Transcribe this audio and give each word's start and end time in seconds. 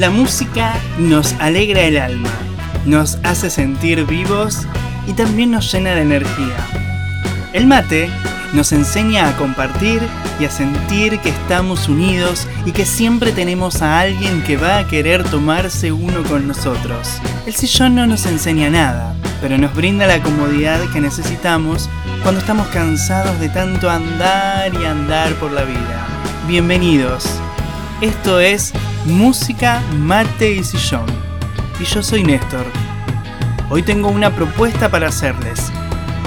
La 0.00 0.08
música 0.08 0.80
nos 0.96 1.34
alegra 1.40 1.82
el 1.82 1.98
alma, 1.98 2.30
nos 2.86 3.18
hace 3.22 3.50
sentir 3.50 4.06
vivos 4.06 4.66
y 5.06 5.12
también 5.12 5.50
nos 5.50 5.70
llena 5.70 5.94
de 5.94 6.00
energía. 6.00 6.56
El 7.52 7.66
mate 7.66 8.08
nos 8.54 8.72
enseña 8.72 9.28
a 9.28 9.36
compartir 9.36 10.00
y 10.40 10.46
a 10.46 10.50
sentir 10.50 11.18
que 11.18 11.28
estamos 11.28 11.86
unidos 11.90 12.48
y 12.64 12.72
que 12.72 12.86
siempre 12.86 13.32
tenemos 13.32 13.82
a 13.82 14.00
alguien 14.00 14.42
que 14.42 14.56
va 14.56 14.78
a 14.78 14.86
querer 14.86 15.22
tomarse 15.24 15.92
uno 15.92 16.22
con 16.22 16.48
nosotros. 16.48 17.20
El 17.44 17.54
sillón 17.54 17.94
no 17.94 18.06
nos 18.06 18.24
enseña 18.24 18.70
nada, 18.70 19.14
pero 19.42 19.58
nos 19.58 19.74
brinda 19.74 20.06
la 20.06 20.22
comodidad 20.22 20.80
que 20.94 21.02
necesitamos 21.02 21.90
cuando 22.22 22.40
estamos 22.40 22.68
cansados 22.68 23.38
de 23.38 23.50
tanto 23.50 23.90
andar 23.90 24.72
y 24.72 24.82
andar 24.82 25.34
por 25.34 25.52
la 25.52 25.64
vida. 25.64 26.06
Bienvenidos. 26.48 27.26
Esto 28.00 28.40
es 28.40 28.72
Música, 29.06 29.82
Mate 29.98 30.52
y 30.52 30.64
Sillón. 30.64 31.06
Y 31.80 31.84
yo 31.84 32.02
soy 32.02 32.22
Néstor. 32.22 32.66
Hoy 33.70 33.82
tengo 33.82 34.08
una 34.08 34.34
propuesta 34.34 34.90
para 34.90 35.08
hacerles. 35.08 35.72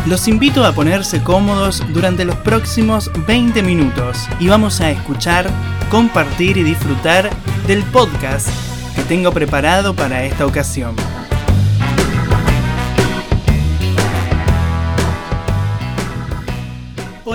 Los 0.07 0.27
invito 0.27 0.65
a 0.65 0.73
ponerse 0.73 1.21
cómodos 1.21 1.83
durante 1.93 2.25
los 2.25 2.35
próximos 2.37 3.11
20 3.27 3.61
minutos 3.61 4.27
y 4.39 4.47
vamos 4.47 4.81
a 4.81 4.89
escuchar, 4.89 5.49
compartir 5.89 6.57
y 6.57 6.63
disfrutar 6.63 7.29
del 7.67 7.83
podcast 7.83 8.49
que 8.95 9.03
tengo 9.03 9.31
preparado 9.31 9.95
para 9.95 10.23
esta 10.23 10.45
ocasión. 10.45 10.95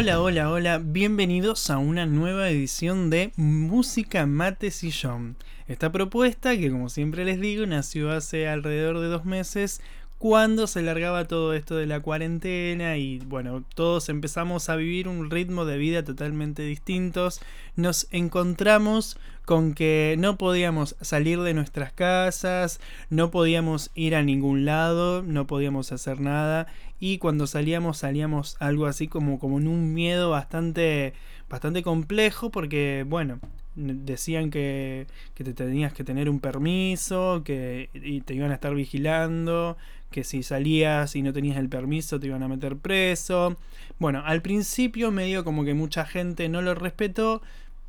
Hola, 0.00 0.20
hola, 0.20 0.48
hola, 0.52 0.78
bienvenidos 0.80 1.70
a 1.70 1.78
una 1.78 2.06
nueva 2.06 2.48
edición 2.50 3.10
de 3.10 3.32
Música 3.34 4.26
Mate 4.26 4.70
Sillón. 4.70 5.34
Esta 5.66 5.90
propuesta, 5.90 6.56
que 6.56 6.70
como 6.70 6.88
siempre 6.88 7.24
les 7.24 7.40
digo, 7.40 7.66
nació 7.66 8.12
hace 8.12 8.46
alrededor 8.46 9.00
de 9.00 9.08
dos 9.08 9.24
meses 9.24 9.80
cuando 10.18 10.68
se 10.68 10.82
largaba 10.82 11.26
todo 11.26 11.52
esto 11.52 11.76
de 11.76 11.86
la 11.86 12.00
cuarentena 12.00 12.96
y 12.96 13.18
bueno, 13.20 13.64
todos 13.74 14.08
empezamos 14.08 14.68
a 14.68 14.76
vivir 14.76 15.08
un 15.08 15.30
ritmo 15.30 15.64
de 15.64 15.78
vida 15.78 16.04
totalmente 16.04 16.62
distintos, 16.62 17.40
nos 17.76 18.08
encontramos 18.10 19.16
con 19.44 19.74
que 19.74 20.16
no 20.18 20.36
podíamos 20.36 20.96
salir 21.00 21.40
de 21.40 21.54
nuestras 21.54 21.92
casas, 21.92 22.80
no 23.10 23.30
podíamos 23.30 23.90
ir 23.94 24.14
a 24.14 24.22
ningún 24.22 24.64
lado, 24.64 25.22
no 25.22 25.46
podíamos 25.46 25.90
hacer 25.92 26.20
nada 26.20 26.66
y 27.00 27.18
cuando 27.18 27.46
salíamos 27.46 27.98
salíamos 27.98 28.56
algo 28.60 28.86
así 28.86 29.08
como, 29.08 29.38
como 29.38 29.58
en 29.58 29.68
un 29.68 29.94
miedo 29.94 30.30
bastante, 30.30 31.14
bastante 31.48 31.82
complejo 31.82 32.50
porque 32.50 33.04
bueno, 33.08 33.40
decían 33.76 34.50
que, 34.50 35.06
que, 35.34 35.44
te 35.44 35.54
tenías 35.54 35.92
que 35.92 36.04
tener 36.04 36.28
un 36.28 36.40
permiso, 36.40 37.42
que 37.44 37.90
y 37.94 38.20
te 38.22 38.34
iban 38.34 38.50
a 38.50 38.54
estar 38.54 38.74
vigilando, 38.74 39.76
que 40.10 40.24
si 40.24 40.42
salías 40.42 41.14
y 41.14 41.22
no 41.22 41.32
tenías 41.32 41.58
el 41.58 41.68
permiso 41.68 42.18
te 42.18 42.26
iban 42.26 42.42
a 42.42 42.48
meter 42.48 42.76
preso. 42.76 43.56
Bueno, 43.98 44.22
al 44.24 44.42
principio 44.42 45.10
medio 45.10 45.44
como 45.44 45.64
que 45.64 45.74
mucha 45.74 46.04
gente 46.04 46.48
no 46.48 46.62
lo 46.62 46.74
respetó, 46.74 47.42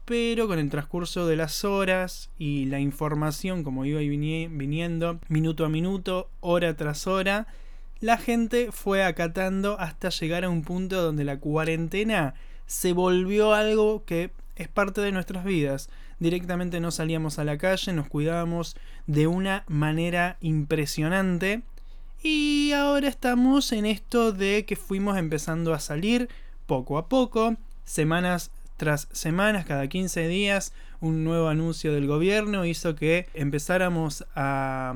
pero 0.06 0.48
con 0.48 0.60
el 0.60 0.70
transcurso 0.70 1.28
de 1.28 1.36
las 1.36 1.64
horas 1.64 2.30
y 2.38 2.66
la 2.66 2.80
información 2.80 3.64
como 3.64 3.86
iba 3.86 4.00
viniendo 4.00 5.20
minuto 5.28 5.66
a 5.66 5.70
minuto, 5.70 6.30
hora 6.42 6.76
tras 6.76 7.08
hora, 7.08 7.48
la 8.02 8.18
gente 8.18 8.72
fue 8.72 9.04
acatando 9.04 9.80
hasta 9.80 10.10
llegar 10.10 10.46
a 10.46 10.50
un 10.50 10.64
punto 10.64 11.02
donde 11.02 11.24
la 11.24 11.40
cuarentena 11.40 12.34
se 12.66 12.94
volvió 12.94 13.54
algo 13.54 14.06
que 14.06 14.32
es 14.56 14.68
parte 14.68 15.02
de 15.02 15.12
nuestras 15.12 15.44
vidas. 15.44 15.90
Directamente 16.20 16.80
no 16.80 16.92
salíamos 16.92 17.40
a 17.40 17.44
la 17.44 17.58
calle, 17.58 17.94
nos 17.94 18.08
cuidábamos 18.08 18.76
de 19.08 19.28
una 19.28 19.64
manera 19.68 20.38
impresionante 20.42 21.62
y 22.22 22.74
ahora 22.74 23.08
estamos 23.08 23.72
en 23.72 23.86
esto 23.86 24.34
de 24.34 24.66
que 24.66 24.76
fuimos 24.76 25.18
empezando 25.18 25.74
a 25.74 25.80
salir 25.80 26.30
poco 26.68 26.98
a 26.98 27.08
poco, 27.08 27.56
semanas 27.86 28.52
tras 28.80 29.10
semanas, 29.12 29.66
cada 29.66 29.88
15 29.88 30.30
días, 30.30 30.74
un 31.02 31.26
nuevo 31.26 31.50
anuncio 31.50 31.94
del 31.94 32.08
gobierno 32.08 32.64
hizo 32.66 32.96
que 32.96 33.28
empezáramos 33.34 34.26
a, 34.36 34.96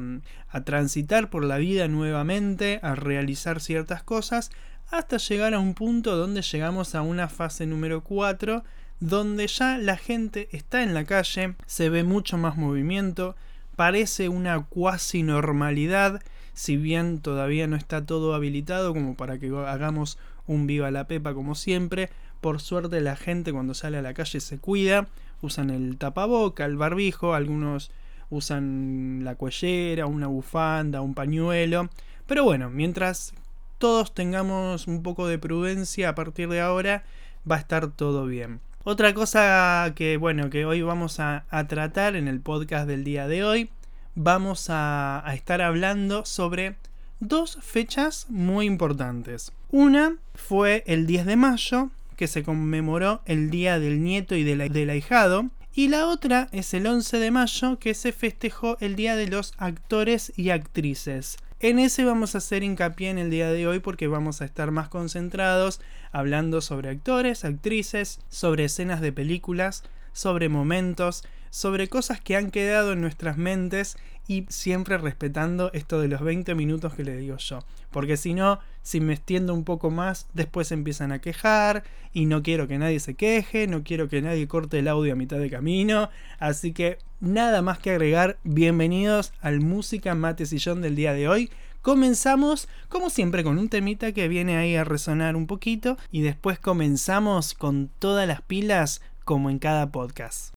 a, 0.50 0.64
transitar 0.64 1.30
por 1.30 1.44
la 1.44 1.58
vida 1.58 1.90
nuevamente, 1.90 2.80
a 2.82 2.96
realizar 2.96 3.60
ciertas 3.60 4.02
cosas, 4.02 4.52
hasta 4.90 5.18
llegar 5.18 5.54
a 5.54 5.60
un 5.60 5.74
punto 5.74 6.16
donde 6.16 6.42
llegamos 6.42 6.96
a 6.96 7.02
una 7.02 7.28
fase 7.28 7.66
número 7.66 8.04
4, 8.06 8.64
donde 9.02 9.48
ya 9.48 9.78
la 9.78 9.98
gente 9.98 10.48
está 10.54 10.82
en 10.82 10.94
la 10.94 11.04
calle, 11.04 11.56
se 11.66 11.90
ve 11.90 12.06
mucho 12.06 12.38
más 12.38 12.56
movimiento, 12.56 13.36
parece 13.76 14.30
una 14.30 14.64
cuasi 14.64 15.24
normalidad, 15.24 16.22
si 16.54 16.78
bien 16.78 17.20
todavía 17.20 17.68
no 17.68 17.76
está 17.76 18.06
todo 18.06 18.34
habilitado 18.34 18.94
como 18.94 19.16
para 19.16 19.40
que 19.40 19.48
hagamos 19.68 20.18
un 20.46 20.68
viva 20.68 20.92
la 20.92 21.08
pepa 21.08 21.34
como 21.34 21.56
siempre, 21.56 22.10
por 22.42 22.60
suerte 22.60 23.02
la 23.02 23.16
gente 23.16 23.54
cuando 23.54 23.74
sale 23.74 23.98
a 23.98 24.02
la 24.02 24.14
calle 24.14 24.40
se 24.40 24.60
cuida, 24.60 25.08
usan 25.42 25.70
el 25.70 25.98
tapaboca, 25.98 26.66
el 26.66 26.78
barbijo, 26.78 27.34
algunos 27.34 27.92
usan 28.30 29.22
la 29.24 29.36
cuellera, 29.36 30.06
una 30.06 30.28
bufanda, 30.28 31.02
un 31.02 31.14
pañuelo, 31.14 31.90
pero 32.26 32.44
bueno, 32.44 32.70
mientras 32.70 33.34
todos 33.78 34.14
tengamos 34.14 34.88
un 34.88 35.04
poco 35.04 35.28
de 35.28 35.40
prudencia 35.40 36.10
a 36.10 36.16
partir 36.16 36.50
de 36.50 36.62
ahora, 36.62 37.04
va 37.50 37.58
a 37.58 37.60
estar 37.60 37.92
todo 37.92 38.26
bien. 38.26 38.60
Otra 38.86 39.14
cosa 39.14 39.94
que 39.96 40.18
bueno, 40.18 40.50
que 40.50 40.66
hoy 40.66 40.82
vamos 40.82 41.20
a, 41.20 41.46
a 41.50 41.68
tratar 41.68 42.16
en 42.16 42.28
el 42.28 42.42
podcast 42.42 42.88
del 42.88 43.04
día 43.04 43.28
de 43.28 43.44
hoy 43.44 43.70
vamos 44.16 44.68
a, 44.70 45.24
estar 45.34 45.62
hablando 45.62 46.26
sobre 46.26 46.76
dos 47.20 47.58
fechas 47.62 48.28
muy 48.30 48.66
importantes. 48.66 49.52
Una 49.72 50.18
fue 50.36 50.84
el 50.88 51.08
10 51.08 51.26
de 51.26 51.36
mayo, 51.36 51.90
que 52.16 52.28
se 52.28 52.44
conmemoró 52.44 53.22
el 53.26 53.50
Día 53.50 53.80
del 53.80 54.04
Nieto 54.04 54.36
y 54.36 54.44
del, 54.44 54.90
ahijado, 54.90 55.50
y 55.76 55.88
la 55.88 56.08
otra 56.08 56.48
es 56.52 56.74
el 56.74 56.86
11 56.86 57.18
de 57.18 57.32
mayo, 57.32 57.80
que 57.80 57.94
se 57.94 58.12
festejó 58.12 58.78
el 58.80 58.96
Día 58.96 59.16
de 59.16 59.28
los 59.28 59.54
Actores 59.58 60.32
y 60.36 60.52
Actrices. 60.52 61.38
En 61.60 61.80
ese 61.80 62.04
vamos 62.04 62.36
a 62.36 62.40
hacer 62.40 62.62
hincapié 62.62 63.10
en 63.10 63.18
el 63.18 63.30
día 63.30 63.50
de 63.50 63.66
hoy 63.66 63.80
porque 63.80 64.08
vamos 64.08 64.42
a 64.42 64.46
estar 64.46 64.72
más 64.72 64.90
concentrados 64.90 65.80
hablando 66.12 66.60
sobre 66.60 66.90
actores, 66.90 67.46
actrices, 67.46 68.20
sobre 68.28 68.66
escenas 68.66 69.00
de 69.00 69.14
películas, 69.14 69.84
sobre 70.12 70.50
momentos, 70.50 71.24
sobre 71.54 71.88
cosas 71.88 72.20
que 72.20 72.36
han 72.36 72.50
quedado 72.50 72.94
en 72.94 73.02
nuestras 73.02 73.38
mentes 73.38 73.96
y 74.28 74.48
siempre 74.50 74.98
respetando 74.98 75.72
esto 75.74 76.02
de 76.02 76.08
los 76.08 76.22
20 76.22 76.56
minutos 76.56 76.96
que 76.96 77.04
le 77.04 77.16
digo 77.16 77.38
yo. 77.38 77.60
Porque 77.92 78.18
si 78.18 78.34
no, 78.34 78.60
si 78.82 79.00
me 79.00 79.14
extiendo 79.14 79.54
un 79.54 79.64
poco 79.64 79.92
más, 79.92 80.26
después 80.34 80.72
empiezan 80.72 81.12
a 81.12 81.20
quejar 81.20 81.84
y 82.12 82.26
no 82.26 82.42
quiero 82.42 82.68
que 82.68 82.80
nadie 82.80 83.00
se 83.00 83.14
queje, 83.14 83.68
no 83.68 83.84
quiero 83.84 84.10
que 84.10 84.24
nadie 84.24 84.48
corte 84.48 84.80
el 84.80 84.88
audio 84.88 85.14
a 85.14 85.16
mitad 85.16 85.38
de 85.38 85.52
camino. 85.52 86.10
Así 86.40 86.72
que 86.72 86.98
nada 87.20 87.62
más 87.62 87.78
que 87.78 87.92
agregar, 87.92 88.40
bienvenidos 88.44 89.32
al 89.40 89.60
Música 89.60 90.16
Mate 90.16 90.48
Sillón 90.48 90.82
del 90.82 90.96
día 90.96 91.14
de 91.14 91.28
hoy. 91.28 91.52
Comenzamos, 91.84 92.68
como 92.90 93.12
siempre, 93.12 93.44
con 93.44 93.60
un 93.60 93.70
temita 93.70 94.12
que 94.12 94.28
viene 94.28 94.58
ahí 94.58 94.76
a 94.76 94.86
resonar 94.86 95.36
un 95.36 95.46
poquito 95.46 95.98
y 96.12 96.22
después 96.22 96.58
comenzamos 96.58 97.54
con 97.54 97.92
todas 98.00 98.28
las 98.28 98.42
pilas 98.42 99.04
como 99.24 99.52
en 99.52 99.60
cada 99.60 99.92
podcast. 99.92 100.53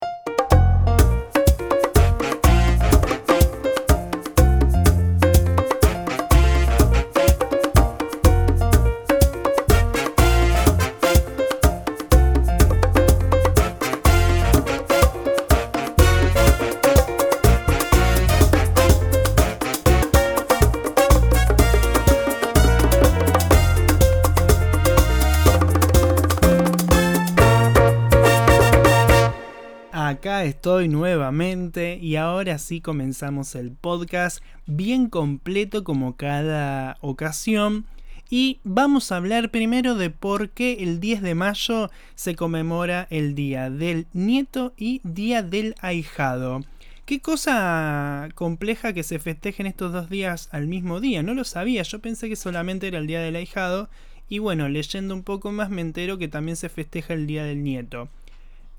Acá 30.26 30.44
estoy 30.44 30.88
nuevamente 30.88 32.00
y 32.02 32.16
ahora 32.16 32.58
sí 32.58 32.80
comenzamos 32.80 33.54
el 33.54 33.70
podcast 33.70 34.42
bien 34.66 35.08
completo 35.08 35.84
como 35.84 36.16
cada 36.16 36.96
ocasión. 37.00 37.86
Y 38.28 38.58
vamos 38.64 39.12
a 39.12 39.18
hablar 39.18 39.52
primero 39.52 39.94
de 39.94 40.10
por 40.10 40.50
qué 40.50 40.78
el 40.80 40.98
10 40.98 41.22
de 41.22 41.36
mayo 41.36 41.90
se 42.16 42.34
conmemora 42.34 43.06
el 43.10 43.36
Día 43.36 43.70
del 43.70 44.08
Nieto 44.14 44.74
y 44.76 45.00
Día 45.04 45.44
del 45.44 45.76
Ahijado. 45.80 46.64
Qué 47.04 47.20
cosa 47.20 48.28
compleja 48.34 48.92
que 48.92 49.04
se 49.04 49.20
festejen 49.20 49.66
estos 49.66 49.92
dos 49.92 50.10
días 50.10 50.48
al 50.50 50.66
mismo 50.66 50.98
día. 50.98 51.22
No 51.22 51.34
lo 51.34 51.44
sabía, 51.44 51.84
yo 51.84 52.00
pensé 52.00 52.28
que 52.28 52.34
solamente 52.34 52.88
era 52.88 52.98
el 52.98 53.06
Día 53.06 53.20
del 53.20 53.36
Ahijado. 53.36 53.88
Y 54.28 54.40
bueno, 54.40 54.68
leyendo 54.68 55.14
un 55.14 55.22
poco 55.22 55.52
más 55.52 55.70
me 55.70 55.82
entero 55.82 56.18
que 56.18 56.26
también 56.26 56.56
se 56.56 56.68
festeja 56.68 57.14
el 57.14 57.28
Día 57.28 57.44
del 57.44 57.62
Nieto. 57.62 58.08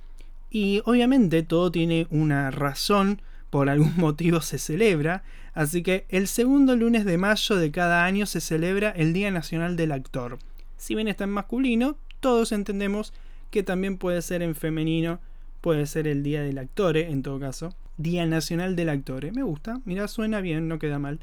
Y 0.51 0.83
obviamente 0.87 1.45
todo 1.45 1.71
tiene 1.71 2.09
una 2.11 2.51
razón, 2.51 3.23
por 3.49 3.71
algún 3.71 3.95
motivo 3.97 4.41
se 4.41 4.59
celebra, 4.59 5.23
así 5.53 5.85
que 5.85 6.05
el 6.09 6.27
segundo 6.27 6.75
lunes 6.75 7.05
de 7.05 7.17
mayo 7.17 7.55
de 7.55 7.71
cada 7.71 8.05
año 8.05 8.27
se 8.27 8.41
celebra 8.41 8.91
el 8.91 9.13
Día 9.13 9.31
Nacional 9.31 9.77
del 9.77 9.93
Actor. 9.93 10.41
Si 10.77 10.97
bien 10.97 11.07
está 11.07 11.23
en 11.23 11.31
masculino, 11.31 11.97
todos 12.25 12.53
entendemos 12.53 13.13
que 13.51 13.63
también 13.63 13.99
puede 13.99 14.23
ser 14.23 14.41
en 14.41 14.55
femenino, 14.55 15.21
puede 15.61 15.85
ser 15.85 16.09
el 16.09 16.23
Día 16.23 16.41
del 16.41 16.57
Actore, 16.57 17.11
en 17.11 17.23
todo 17.23 17.39
caso. 17.39 17.75
Día 17.99 18.25
Nacional 18.25 18.77
del 18.77 18.89
Actore. 18.89 19.31
Me 19.31 19.43
gusta, 19.43 19.83
mira, 19.85 20.09
suena 20.09 20.41
bien, 20.41 20.67
no 20.67 20.79
queda 20.79 20.99
mal. 20.99 21.21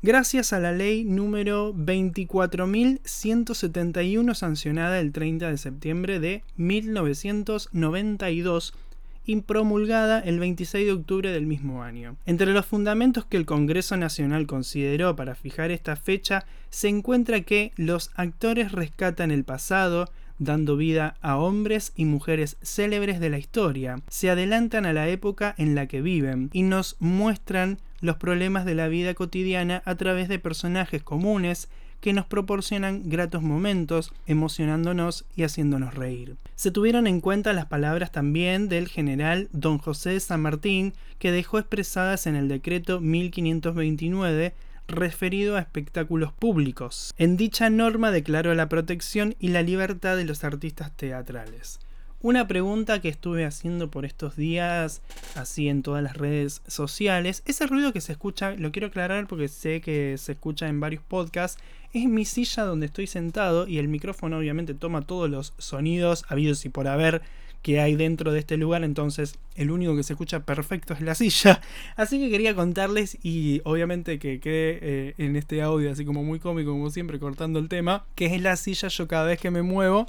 Gracias 0.00 0.54
a 0.54 0.58
la 0.58 0.72
ley 0.72 1.04
número 1.04 1.74
24.171 1.74 4.34
sancionada 4.34 4.98
el 4.98 5.12
30 5.12 5.50
de 5.50 5.58
septiembre 5.58 6.20
de 6.20 6.42
1992 6.56 8.72
y 9.26 9.42
promulgada 9.42 10.20
el 10.20 10.40
26 10.40 10.86
de 10.86 10.92
octubre 10.92 11.30
del 11.30 11.46
mismo 11.46 11.82
año. 11.82 12.16
Entre 12.24 12.54
los 12.54 12.64
fundamentos 12.64 13.26
que 13.26 13.36
el 13.36 13.44
Congreso 13.44 13.98
Nacional 13.98 14.46
consideró 14.46 15.14
para 15.16 15.34
fijar 15.34 15.70
esta 15.70 15.96
fecha 15.96 16.46
se 16.70 16.88
encuentra 16.88 17.42
que 17.42 17.72
los 17.76 18.10
actores 18.14 18.72
rescatan 18.72 19.30
el 19.30 19.44
pasado, 19.44 20.08
dando 20.40 20.76
vida 20.76 21.14
a 21.20 21.36
hombres 21.36 21.92
y 21.94 22.06
mujeres 22.06 22.56
célebres 22.62 23.20
de 23.20 23.30
la 23.30 23.38
historia, 23.38 24.02
se 24.08 24.30
adelantan 24.30 24.86
a 24.86 24.92
la 24.92 25.08
época 25.08 25.54
en 25.56 25.76
la 25.76 25.86
que 25.86 26.02
viven 26.02 26.50
y 26.52 26.62
nos 26.62 26.96
muestran 26.98 27.78
los 28.00 28.16
problemas 28.16 28.64
de 28.64 28.74
la 28.74 28.88
vida 28.88 29.14
cotidiana 29.14 29.82
a 29.84 29.94
través 29.94 30.28
de 30.28 30.38
personajes 30.40 31.02
comunes 31.02 31.68
que 32.00 32.14
nos 32.14 32.24
proporcionan 32.24 33.10
gratos 33.10 33.42
momentos, 33.42 34.12
emocionándonos 34.26 35.26
y 35.36 35.42
haciéndonos 35.42 35.94
reír. 35.94 36.36
Se 36.56 36.70
tuvieron 36.70 37.06
en 37.06 37.20
cuenta 37.20 37.52
las 37.52 37.66
palabras 37.66 38.10
también 38.10 38.68
del 38.68 38.88
general 38.88 39.48
don 39.52 39.76
José 39.76 40.18
San 40.20 40.40
Martín, 40.40 40.94
que 41.18 41.30
dejó 41.30 41.58
expresadas 41.58 42.26
en 42.26 42.36
el 42.36 42.48
decreto 42.48 43.00
1529 43.00 44.54
referido 44.90 45.56
a 45.56 45.60
espectáculos 45.60 46.32
públicos. 46.32 47.14
En 47.18 47.36
dicha 47.36 47.70
norma 47.70 48.10
declaró 48.10 48.54
la 48.54 48.68
protección 48.68 49.34
y 49.38 49.48
la 49.48 49.62
libertad 49.62 50.16
de 50.16 50.24
los 50.24 50.44
artistas 50.44 50.96
teatrales. 50.96 51.80
Una 52.22 52.46
pregunta 52.46 53.00
que 53.00 53.08
estuve 53.08 53.46
haciendo 53.46 53.90
por 53.90 54.04
estos 54.04 54.36
días, 54.36 55.00
así 55.36 55.68
en 55.70 55.82
todas 55.82 56.02
las 56.02 56.18
redes 56.18 56.60
sociales, 56.66 57.42
ese 57.46 57.66
ruido 57.66 57.94
que 57.94 58.02
se 58.02 58.12
escucha, 58.12 58.50
lo 58.56 58.72
quiero 58.72 58.88
aclarar 58.88 59.26
porque 59.26 59.48
sé 59.48 59.80
que 59.80 60.16
se 60.18 60.32
escucha 60.32 60.68
en 60.68 60.80
varios 60.80 61.02
podcasts, 61.02 61.62
es 61.94 62.04
mi 62.04 62.26
silla 62.26 62.64
donde 62.64 62.86
estoy 62.86 63.06
sentado 63.06 63.66
y 63.66 63.78
el 63.78 63.88
micrófono 63.88 64.36
obviamente 64.36 64.74
toma 64.74 65.00
todos 65.00 65.30
los 65.30 65.54
sonidos 65.56 66.24
habidos 66.28 66.66
y 66.66 66.68
por 66.68 66.88
haber 66.88 67.22
que 67.62 67.80
hay 67.80 67.94
dentro 67.94 68.32
de 68.32 68.38
este 68.38 68.56
lugar, 68.56 68.84
entonces 68.84 69.38
el 69.54 69.70
único 69.70 69.94
que 69.94 70.02
se 70.02 70.14
escucha 70.14 70.40
perfecto 70.40 70.94
es 70.94 71.00
la 71.00 71.14
silla. 71.14 71.60
Así 71.96 72.18
que 72.18 72.30
quería 72.30 72.54
contarles 72.54 73.18
y 73.22 73.60
obviamente 73.64 74.18
que 74.18 74.40
quede 74.40 74.78
eh, 74.82 75.14
en 75.18 75.36
este 75.36 75.62
audio 75.62 75.92
así 75.92 76.04
como 76.04 76.24
muy 76.24 76.38
cómico, 76.38 76.70
como 76.70 76.90
siempre, 76.90 77.18
cortando 77.18 77.58
el 77.58 77.68
tema, 77.68 78.04
que 78.14 78.26
es 78.26 78.40
la 78.40 78.56
silla, 78.56 78.88
yo 78.88 79.06
cada 79.06 79.24
vez 79.24 79.38
que 79.38 79.50
me 79.50 79.62
muevo 79.62 80.06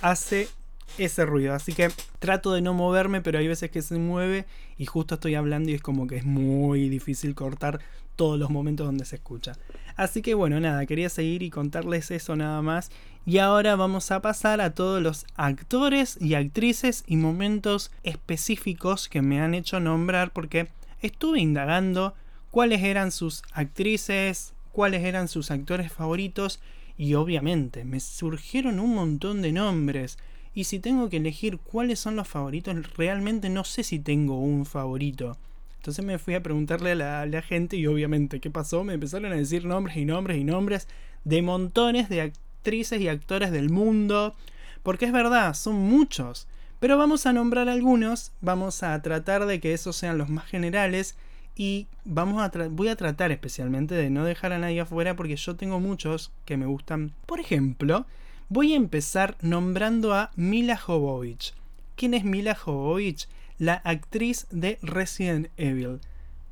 hace 0.00 0.48
ese 0.96 1.24
ruido. 1.24 1.54
Así 1.54 1.72
que 1.72 1.90
trato 2.18 2.52
de 2.52 2.62
no 2.62 2.74
moverme, 2.74 3.20
pero 3.20 3.38
hay 3.38 3.46
veces 3.46 3.70
que 3.70 3.82
se 3.82 3.96
mueve 3.98 4.46
y 4.76 4.86
justo 4.86 5.14
estoy 5.14 5.34
hablando 5.34 5.70
y 5.70 5.74
es 5.74 5.82
como 5.82 6.06
que 6.06 6.16
es 6.16 6.24
muy 6.24 6.88
difícil 6.88 7.34
cortar 7.34 7.80
todos 8.16 8.38
los 8.38 8.50
momentos 8.50 8.86
donde 8.86 9.04
se 9.04 9.16
escucha. 9.16 9.52
Así 9.98 10.22
que 10.22 10.34
bueno, 10.34 10.60
nada, 10.60 10.86
quería 10.86 11.08
seguir 11.08 11.42
y 11.42 11.50
contarles 11.50 12.12
eso 12.12 12.36
nada 12.36 12.62
más. 12.62 12.92
Y 13.26 13.38
ahora 13.38 13.74
vamos 13.74 14.12
a 14.12 14.22
pasar 14.22 14.60
a 14.60 14.72
todos 14.72 15.02
los 15.02 15.26
actores 15.34 16.16
y 16.20 16.34
actrices 16.34 17.02
y 17.08 17.16
momentos 17.16 17.90
específicos 18.04 19.08
que 19.08 19.22
me 19.22 19.40
han 19.40 19.54
hecho 19.54 19.80
nombrar 19.80 20.32
porque 20.32 20.68
estuve 21.02 21.40
indagando 21.40 22.14
cuáles 22.52 22.84
eran 22.84 23.10
sus 23.10 23.42
actrices, 23.50 24.54
cuáles 24.70 25.02
eran 25.02 25.26
sus 25.26 25.50
actores 25.50 25.92
favoritos 25.92 26.60
y 26.96 27.14
obviamente 27.14 27.84
me 27.84 27.98
surgieron 27.98 28.78
un 28.78 28.94
montón 28.94 29.42
de 29.42 29.50
nombres. 29.50 30.16
Y 30.54 30.64
si 30.64 30.78
tengo 30.78 31.08
que 31.08 31.16
elegir 31.16 31.58
cuáles 31.58 31.98
son 31.98 32.14
los 32.14 32.28
favoritos, 32.28 32.96
realmente 32.96 33.48
no 33.48 33.64
sé 33.64 33.82
si 33.82 33.98
tengo 33.98 34.38
un 34.38 34.64
favorito. 34.64 35.36
Entonces 35.78 36.04
me 36.04 36.18
fui 36.18 36.34
a 36.34 36.42
preguntarle 36.42 36.92
a 36.92 37.26
la, 37.26 37.42
gente 37.42 37.76
y 37.76 37.86
obviamente, 37.86 38.40
¿qué 38.40 38.50
pasó? 38.50 38.84
Me 38.84 38.94
empezaron 38.94 39.32
a 39.32 39.36
decir 39.36 39.64
nombres 39.64 39.96
y 39.96 40.04
nombres 40.04 40.38
y 40.38 40.44
nombres 40.44 40.88
de 41.24 41.42
montones 41.42 42.08
de 42.08 42.20
actrices 42.20 43.00
y 43.00 43.08
actores 43.08 43.50
del 43.50 43.70
mundo. 43.70 44.34
Porque 44.82 45.06
es 45.06 45.12
verdad, 45.12 45.54
son 45.54 45.76
muchos. 45.76 46.46
Pero 46.80 46.96
vamos 46.96 47.26
a 47.26 47.32
nombrar 47.32 47.68
algunos, 47.68 48.32
vamos 48.40 48.82
a 48.82 49.00
tratar 49.02 49.46
de 49.46 49.60
que 49.60 49.72
esos 49.72 49.96
sean 49.96 50.18
los 50.18 50.28
más 50.28 50.46
generales 50.46 51.16
y 51.56 51.88
vamos 52.04 52.40
a 52.40 52.68
voy 52.68 52.86
a 52.86 52.94
tratar 52.94 53.32
especialmente 53.32 53.96
de 53.96 54.10
no 54.10 54.24
dejar 54.24 54.52
a 54.52 54.58
nadie 54.58 54.80
afuera 54.80 55.16
porque 55.16 55.34
yo 55.34 55.56
tengo 55.56 55.80
muchos 55.80 56.30
que 56.44 56.56
me 56.56 56.66
gustan. 56.66 57.12
Por 57.26 57.40
ejemplo, 57.40 58.06
Voy 58.50 58.72
a 58.72 58.76
empezar 58.76 59.36
nombrando 59.42 60.14
a 60.14 60.30
Mila 60.34 60.78
Jovovich. 60.78 61.52
¿Quién 61.96 62.14
es 62.14 62.24
Mila 62.24 62.54
Jovovich? 62.54 63.28
La 63.58 63.74
actriz 63.74 64.46
de 64.50 64.78
Resident 64.82 65.48
Evil. 65.56 66.00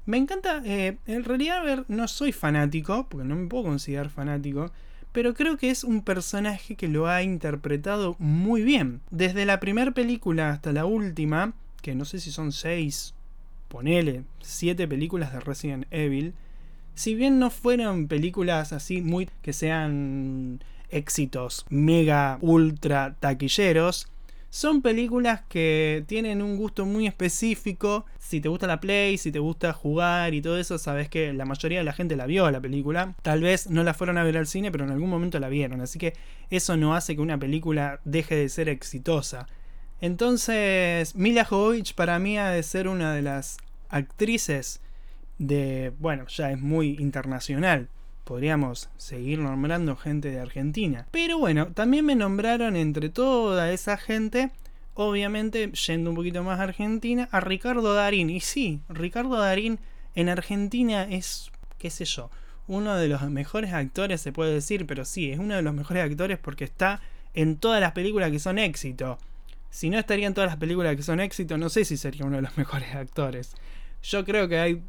Me 0.07 0.17
encanta, 0.17 0.63
eh, 0.65 0.99
en 1.07 1.25
realidad, 1.25 1.59
a 1.59 1.63
ver, 1.65 1.85
no 1.89 2.07
soy 2.09 2.33
fanático, 2.33 3.09
porque 3.09 3.27
no 3.27 3.37
me 3.37 3.49
puedo 3.49 3.65
considerar 3.65 4.09
fanático, 4.09 4.71
pero 5.13 5.35
creo 5.35 5.57
que 5.57 5.71
es 5.71 5.83
un 5.83 6.03
personaje 6.03 6.75
que 6.75 6.89
lo 6.89 7.09
ha 7.09 7.23
interpretado 7.23 8.17
muy 8.19 8.63
bien. 8.63 9.01
Desde 9.11 9.47
la 9.47 9.61
primera 9.61 9.93
película 9.93 10.51
hasta 10.51 10.73
la 10.73 10.85
última, 10.85 11.55
que 11.81 11.95
no 11.95 12.05
sé 12.05 12.21
si 12.21 12.31
son 12.31 12.53
seis, 12.53 13.15
ponele, 13.69 14.25
siete 14.41 14.87
películas 14.87 15.33
de 15.33 15.41
Resident 15.41 15.87
Evil, 15.91 16.35
si 16.95 17.15
bien 17.15 17.39
no 17.39 17.51
fueron 17.51 18.09
películas 18.09 18.73
así 18.73 19.03
muy 19.03 19.29
que 19.43 19.53
sean 19.53 20.63
éxitos 20.91 21.67
mega 21.69 22.39
ultra 22.41 23.17
taquilleros, 23.21 24.09
Son 24.57 24.81
películas 24.81 25.43
que 25.51 26.03
tienen 26.07 26.41
un 26.41 26.57
gusto 26.57 26.87
muy 26.87 27.07
específico. 27.07 28.07
Si 28.19 28.41
te 28.41 28.49
gusta 28.49 28.67
la 28.67 28.81
play, 28.81 29.19
si 29.19 29.31
te 29.31 29.39
gusta 29.39 29.75
jugar 29.75 30.33
y 30.33 30.41
todo 30.41 30.57
eso, 30.57 30.79
sabes 30.79 31.11
que 31.11 31.35
la 31.35 31.45
mayoría 31.45 31.81
de 31.81 31.85
la 31.85 31.93
gente 31.93 32.17
la 32.17 32.25
vio 32.25 32.51
la 32.51 32.59
película. 32.59 33.15
Tal 33.21 33.43
vez 33.43 33.69
no 33.69 33.85
la 33.85 33.93
fueron 33.93 34.17
a 34.17 34.25
ver 34.25 34.39
al 34.39 34.47
cine, 34.47 34.73
pero 34.73 34.85
en 34.85 34.93
algún 34.93 35.11
momento 35.11 35.39
la 35.41 35.51
vieron. 35.51 35.83
Así 35.83 35.99
que 35.99 36.15
eso 36.49 36.79
no 36.79 36.95
hace 36.95 37.15
que 37.15 37.21
una 37.21 37.37
película 37.39 38.01
deje 38.07 38.35
de 38.35 38.49
ser 38.49 38.71
exitosa. 38.71 39.47
Entonces, 40.01 41.15
Mila 41.15 41.45
Jovovich 41.45 41.95
para 41.95 42.19
mí 42.19 42.39
ha 42.39 42.49
de 42.49 42.63
ser 42.63 42.89
una 42.89 43.13
de 43.13 43.21
las 43.21 43.59
actrices 43.91 44.81
de, 45.37 45.93
bueno, 45.99 46.29
ya 46.29 46.51
es 46.51 46.59
muy 46.59 46.97
internacional. 46.99 47.91
Podríamos 48.27 48.89
seguir 48.97 49.39
nombrando 49.39 49.95
gente 49.95 50.33
de 50.33 50.41
Argentina. 50.41 51.07
Pero 51.13 51.39
bueno, 51.39 51.69
también 51.69 52.05
me 52.05 52.17
nombraron 52.17 52.75
entre 52.75 53.09
toda 53.09 53.71
esa 53.71 53.97
gente, 53.97 54.51
obviamente 54.95 55.71
yendo 55.71 56.11
un 56.11 56.17
poquito 56.17 56.43
más 56.43 56.59
a 56.59 56.65
Argentina, 56.65 57.29
a 57.31 57.39
Ricardo 57.39 57.95
Darín. 57.95 58.29
Y 58.29 58.41
sí, 58.41 58.81
Ricardo 58.89 59.37
Darín 59.37 59.79
en 60.17 60.29
Argentina 60.29 61.05
es, 61.05 61.53
qué 61.79 61.89
sé 61.89 62.05
yo, 62.05 62.29
uno 62.67 62.97
de 62.97 63.07
los 63.07 63.23
mejores 63.31 63.73
actores, 63.73 64.23
se 64.23 64.33
puede 64.33 64.55
decir, 64.55 64.87
pero 64.89 65.05
sí, 65.05 65.31
es 65.31 65.39
uno 65.39 65.55
de 65.55 65.63
los 65.63 65.73
mejores 65.73 66.03
actores 66.03 66.37
porque 66.37 66.65
está 66.65 67.01
en 67.33 67.57
todas 67.57 67.81
las 67.81 67.93
películas 67.93 68.33
que 68.33 68.41
son 68.41 68.59
éxito. 68.59 69.21
Si 69.71 69.89
no 69.89 70.01
estaría 70.01 70.27
en 70.27 70.35
todas 70.35 70.51
las 70.51 70.59
películas 70.59 70.97
que 70.97 71.05
son 71.05 71.21
éxito, 71.21 71.59
no 71.59 71.69
sé 71.69 71.85
si 71.85 71.97
sería 71.97 72.27
uno 72.27 72.35
de 72.35 72.43
los 72.43 72.57
mejores 72.59 72.93
actores. 72.93 73.55
Yo 74.03 74.25
creo 74.25 74.49
que 74.49 74.59
hay 74.59 74.83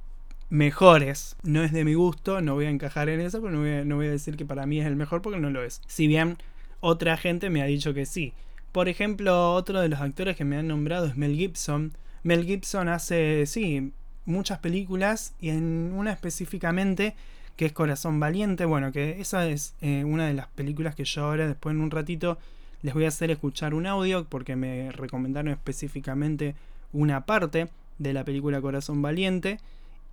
mejores. 0.50 1.36
No 1.44 1.63
es 1.63 1.72
de 1.72 1.84
mi 1.84 1.94
gusto, 1.94 2.42
no 2.42 2.56
voy 2.56 2.66
a 2.66 2.70
encajar 2.70 3.10
en 3.10 3.20
eso, 3.20 3.42
pero 3.42 3.54
no 3.54 3.96
voy 3.96 4.08
a, 4.08 4.12
decir 4.12 4.38
que 4.38 4.46
para 4.46 4.66
mí 4.66 4.80
es 4.80 4.86
el 4.86 4.96
mejor 4.96 5.22
porque 5.22 5.39
no 5.39 5.50
lo 5.50 5.63
es. 5.63 5.82
Si 5.88 6.08
bien 6.08 6.38
otra 6.80 7.18
gente 7.18 7.50
me 7.50 7.62
ha 7.62 7.66
dicho 7.66 7.94
que 7.94 8.06
sí. 8.06 8.34
Por 8.72 8.89
ejemplo, 8.89 9.54
otro 9.54 9.82
de 9.82 9.89
los 9.89 10.01
actores 10.01 10.36
que 10.36 10.46
me 10.46 10.58
han 10.58 10.68
nombrado 10.68 11.08
es 11.08 11.18
Mel 11.18 11.36
Gibson. 11.36 11.94
Mel 12.24 12.46
Gibson 12.46 12.89
hace, 12.89 13.46
sí, 13.46 13.92
muchas 14.25 14.60
películas 14.60 15.34
y 15.39 15.50
en 15.50 15.94
una 15.96 16.12
específicamente 16.12 17.16
que 17.56 17.66
es 17.66 17.74
Corazón 17.74 18.20
Valiente. 18.20 18.66
Bueno, 18.66 18.92
que 18.92 19.20
esa 19.20 19.48
es 19.48 19.74
eh, 19.82 20.04
una 20.06 20.27
de 20.27 20.34
las 20.34 20.48
películas 20.48 20.96
que 20.96 21.06
yo 21.06 21.25
ahora, 21.25 21.48
después 21.48 21.74
en 21.74 21.82
un 21.82 21.92
ratito, 21.92 22.38
les 22.84 22.94
voy 22.94 23.06
a 23.06 23.08
hacer 23.08 23.32
escuchar 23.32 23.74
un 23.74 23.88
audio 23.88 24.25
porque 24.25 24.56
me 24.56 24.92
recomendaron 24.92 25.51
específicamente 25.51 26.56
una 26.94 27.25
parte 27.25 27.70
de 27.98 28.13
la 28.13 28.24
película 28.24 28.62
Corazón 28.62 29.01
Valiente. 29.01 29.60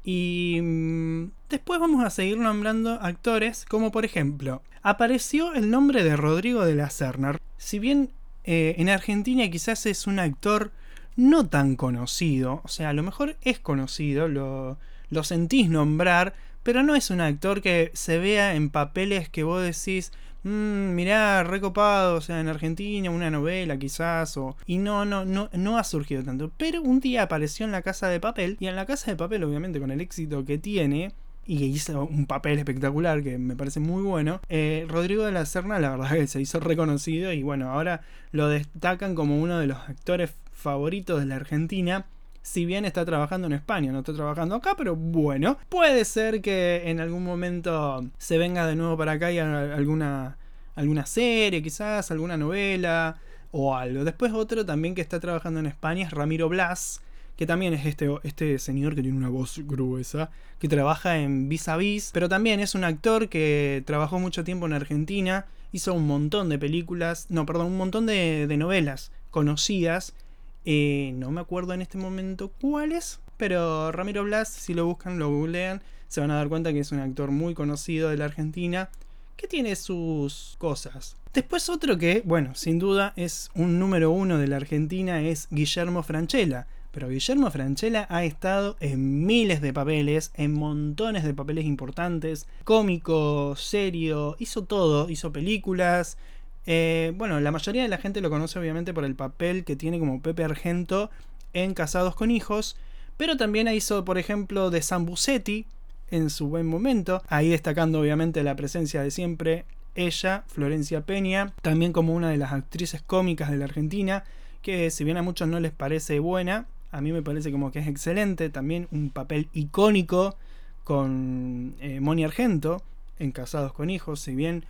Y 0.05 0.61
mm, 0.63 1.31
después 1.49 1.81
vamos 1.81 2.05
a 2.05 2.11
seguir 2.11 2.37
nombrando 2.37 2.93
actores, 3.01 3.65
como 3.65 3.91
por 3.91 4.05
ejemplo, 4.05 4.63
apareció 4.83 5.55
el 5.55 5.71
nombre 5.71 6.05
de 6.05 6.15
Rodrigo 6.17 6.65
de 6.65 6.75
la 6.75 6.91
Serna. 6.91 7.39
Si 7.57 7.79
bien 7.79 8.11
eh, 8.45 8.75
en 8.79 8.91
Argentina 8.91 9.51
quizás 9.51 9.87
es 9.87 10.07
un 10.07 10.19
actor 10.19 10.73
no 11.17 11.49
tan 11.49 11.77
conocido, 11.77 12.61
o 12.65 12.69
sea, 12.69 12.91
a 12.91 12.93
lo 12.93 13.03
mejor 13.03 13.37
es 13.41 13.59
conocido, 13.59 14.29
lo, 14.29 14.79
lo 15.09 15.25
sentís 15.25 15.71
nombrar, 15.71 16.35
pero 16.63 16.83
no 16.83 16.95
es 16.95 17.11
un 17.11 17.21
actor 17.21 17.63
que 17.63 17.91
se 17.95 18.19
vea 18.19 18.55
en 18.55 18.69
papeles 18.69 19.29
que 19.31 19.43
vos 19.43 19.63
decís, 19.63 20.13
mmm, 20.45 20.95
mirá, 20.95 21.43
recopado, 21.43 22.17
o 22.17 22.21
sea, 22.21 22.41
en 22.41 22.49
Argentina, 22.49 23.11
una 23.11 23.31
novela 23.31 23.77
quizás, 23.79 24.37
o... 24.37 24.57
Y 24.67 24.79
no, 24.79 25.05
no, 25.05 25.25
no, 25.25 25.51
no 25.53 25.79
ha 25.79 25.85
surgido 25.85 26.23
tanto. 26.23 26.53
Pero 26.57 26.81
un 26.83 27.01
día 27.01 27.25
apareció 27.25 27.67
en 27.67 27.73
la 27.73 27.83
Casa 27.83 28.09
de 28.09 28.21
Papel, 28.21 28.57
y 28.61 28.69
en 28.69 28.77
la 28.77 28.87
Casa 28.87 29.11
de 29.11 29.17
Papel, 29.17 29.43
obviamente, 29.43 29.81
con 29.81 29.91
el 29.91 30.01
éxito 30.01 30.45
que 30.45 30.59
tiene, 30.59 31.13
y 31.47 31.59
que 31.59 31.65
hizo 31.67 32.05
un 32.05 32.27
papel 32.27 32.59
espectacular 32.59 33.23
que 33.23 33.37
me 33.39 33.57
parece 33.57 33.81
muy 33.81 34.03
bueno. 34.03 34.41
Eh, 34.49 34.87
Rodrigo 34.89 35.25
de 35.25 35.33
la 35.33 35.45
Serna, 35.45 35.79
la 35.79 35.91
verdad 35.91 36.13
que 36.13 36.27
se 36.27 36.41
hizo 36.41 36.61
reconocido 36.61 37.33
y 37.33 37.43
bueno, 37.43 37.71
ahora 37.71 38.01
lo 38.33 38.49
destacan 38.49 39.15
como 39.15 39.39
uno 39.39 39.59
de 39.59 39.67
los 39.67 39.77
actores 39.77 40.33
favoritos 40.53 41.21
de 41.21 41.27
la 41.27 41.37
Argentina. 41.37 42.07
Si 42.45 42.67
bien 42.67 42.85
está 42.85 43.07
trabajando 43.07 43.47
en 43.47 43.55
España, 43.55 43.91
no 43.91 44.01
está 44.01 44.13
trabajando 44.13 44.57
acá, 44.57 44.75
pero 44.77 44.95
bueno, 44.95 45.57
puede 45.71 46.05
ser 46.05 46.43
que 46.43 46.83
en 46.85 47.01
algún 47.01 47.25
momento 47.25 48.05
se 48.19 48.37
venga 48.37 48.67
de 48.67 48.77
nuevo 48.77 48.99
para 48.99 49.13
acá 49.13 49.33
y 49.33 49.39
haga 49.39 49.75
alguna, 49.75 50.37
alguna 50.75 51.07
serie, 51.07 51.63
quizás, 51.63 52.11
alguna 52.11 52.37
novela 52.37 53.17
o 53.51 53.75
algo. 53.75 54.05
Después 54.05 54.35
otro 54.35 54.67
también 54.67 54.95
que 54.95 55.01
está 55.01 55.21
trabajando 55.21 55.59
en 55.59 55.65
España 55.65 56.05
es 56.05 56.11
Ramiro 56.11 56.51
Blas, 56.51 57.01
que 57.39 57.47
también 57.47 57.73
es 57.73 57.87
este, 57.87 58.15
este 58.25 58.59
señor 58.59 58.95
que 58.95 59.01
tiene 59.01 59.17
una 59.17 59.31
voz 59.31 59.61
gruesa, 59.65 60.31
que 60.59 60.69
trabaja 60.69 61.17
en 61.17 61.49
Vis 61.49 61.67
a 61.69 61.79
Vis, 61.79 62.11
pero 62.13 62.29
también 62.29 62.61
es 62.61 62.75
un 62.75 62.85
actor 62.85 63.31
que 63.31 63.83
trabajó 63.87 64.19
mucho 64.19 64.45
tiempo 64.45 64.67
en 64.67 64.75
Argentina, 64.75 65.47
hizo 65.73 65.95
un 65.95 66.07
montón 66.07 66.51
de 66.51 66.59
películas, 66.59 67.25
no, 67.31 67.47
perdón, 67.47 67.69
un 67.69 67.79
montón 67.79 68.05
de, 68.05 68.47
de 68.47 68.57
novelas 68.59 69.13
conocidas 69.31 70.15
eh, 70.65 71.13
no 71.17 71.31
me 71.31 71.41
acuerdo 71.41 71.73
en 71.75 71.83
este 71.83 71.99
momento 71.99 72.51
cuáles, 72.61 73.21
pero 73.37 73.93
Ramiro 73.93 74.25
Blas, 74.25 74.49
si 74.49 74.75
lo 74.75 74.87
buscan, 74.87 75.19
lo 75.19 75.29
googlean, 75.29 75.83
se 76.09 76.21
van 76.21 76.31
a 76.31 76.37
dar 76.37 76.49
cuenta 76.49 76.73
que 76.73 76.81
es 76.81 76.93
un 76.93 77.01
actor 77.01 77.31
muy 77.31 77.55
conocido 77.55 78.11
de 78.11 78.17
la 78.17 78.27
Argentina, 78.27 78.89
que 79.37 79.49
tiene 79.49 79.77
sus 79.77 80.57
cosas. 80.59 81.17
Después 81.33 81.69
otro 81.69 81.99
que, 81.99 82.23
bueno, 82.25 82.55
sin 82.55 82.79
duda 82.79 83.13
es 83.17 83.51
un 83.55 83.79
número 83.79 84.11
uno 84.13 84.39
de 84.39 84.47
la 84.47 84.57
Argentina 84.57 85.21
es 85.21 85.49
Guillermo 85.51 86.03
Franchella. 86.03 86.69
Pero 86.95 87.09
Guillermo 87.09 87.51
Franchella 87.51 88.07
ha 88.09 88.25
estado 88.25 88.77
en 88.79 89.27
miles 89.27 89.61
de 89.61 89.73
papeles, 89.73 90.31
en 90.37 90.53
montones 90.53 91.25
de 91.25 91.35
papeles 91.35 91.65
importantes, 91.65 92.47
cómico, 92.63 93.57
serio, 93.57 94.37
hizo 94.39 94.63
todo, 94.63 95.11
hizo 95.11 95.33
películas, 95.33 96.19
eh, 96.67 97.13
bueno, 97.17 97.41
la 97.41 97.51
mayoría 97.51 97.83
de 97.83 97.89
la 97.89 97.99
gente 97.99 98.21
lo 98.21 98.31
conoce 98.31 98.59
obviamente 98.59 98.95
por 98.95 99.05
el 99.05 99.15
papel 99.15 99.65
que 99.65 99.77
tiene 99.77 99.99
como 99.99 100.23
Pepe 100.23 100.45
Argento 100.45 101.11
en 101.53 101.75
Casados 101.75 102.15
con 102.15 102.31
Hijos, 102.31 102.77
pero 103.17 103.37
también 103.37 103.69
hizo, 103.69 104.05
por 104.05 104.19
ejemplo, 104.19 104.71
de 104.71 104.83
San 104.83 105.07
Busetti 105.07 105.67
en 106.11 106.31
su 106.31 106.49
buen 106.49 106.67
momento, 106.67 107.23
ahí 107.29 107.49
destacando 107.49 108.01
obviamente 108.01 108.43
la 108.43 108.57
presencia 108.57 109.03
de 109.03 109.11
siempre 109.11 109.65
ella, 109.95 110.45
Florencia 110.49 111.03
Peña, 111.03 111.53
también 111.63 111.93
como 111.93 112.15
una 112.15 112.31
de 112.31 112.37
las 112.37 112.53
actrices 112.53 113.03
cómicas 113.03 113.51
de 113.51 113.57
la 113.57 113.65
Argentina, 113.67 114.25
que 114.63 114.91
si 114.91 115.05
bien 115.05 115.17
a 115.17 115.23
muchos 115.23 115.49
no 115.49 115.61
les 115.61 115.73
parece 115.73 116.19
buena, 116.19 116.67
a 116.91 117.01
mí 117.01 117.13
me 117.13 117.23
parece 117.23 117.53
como 117.53 117.71
que 117.71 117.81
es 117.81 117.87
excelente, 117.87 118.51
también 118.51 118.89
un 118.91 119.11
papel 119.11 119.49
icónico 119.53 120.37
con 120.83 121.75
eh, 121.81 122.01
Moni 122.01 122.25
Argento 122.25 122.83
en 123.19 123.33
Casados 123.33 123.73
con 123.73 123.91
Hijos, 123.91 124.21
si 124.21 124.35
bien 124.35 124.65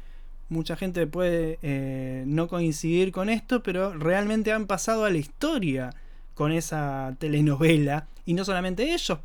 mucha 0.54 0.76
gente 0.76 1.06
puede 1.06 1.58
eh, 1.61 2.25
no 2.26 2.49
coincidir 2.49 3.12
con 3.12 3.28
esto, 3.28 3.62
pero 3.62 3.92
realmente 3.92 4.52
han 4.52 4.66
pasado 4.66 5.04
a 5.04 5.11
la 5.11 5.18
historia 5.18 5.90
con 6.34 6.52
esa 6.52 7.14
telenovela. 7.18 8.06
Y 8.25 8.32
no 8.32 8.44
solamente 8.44 8.94
ellos, 8.94 9.18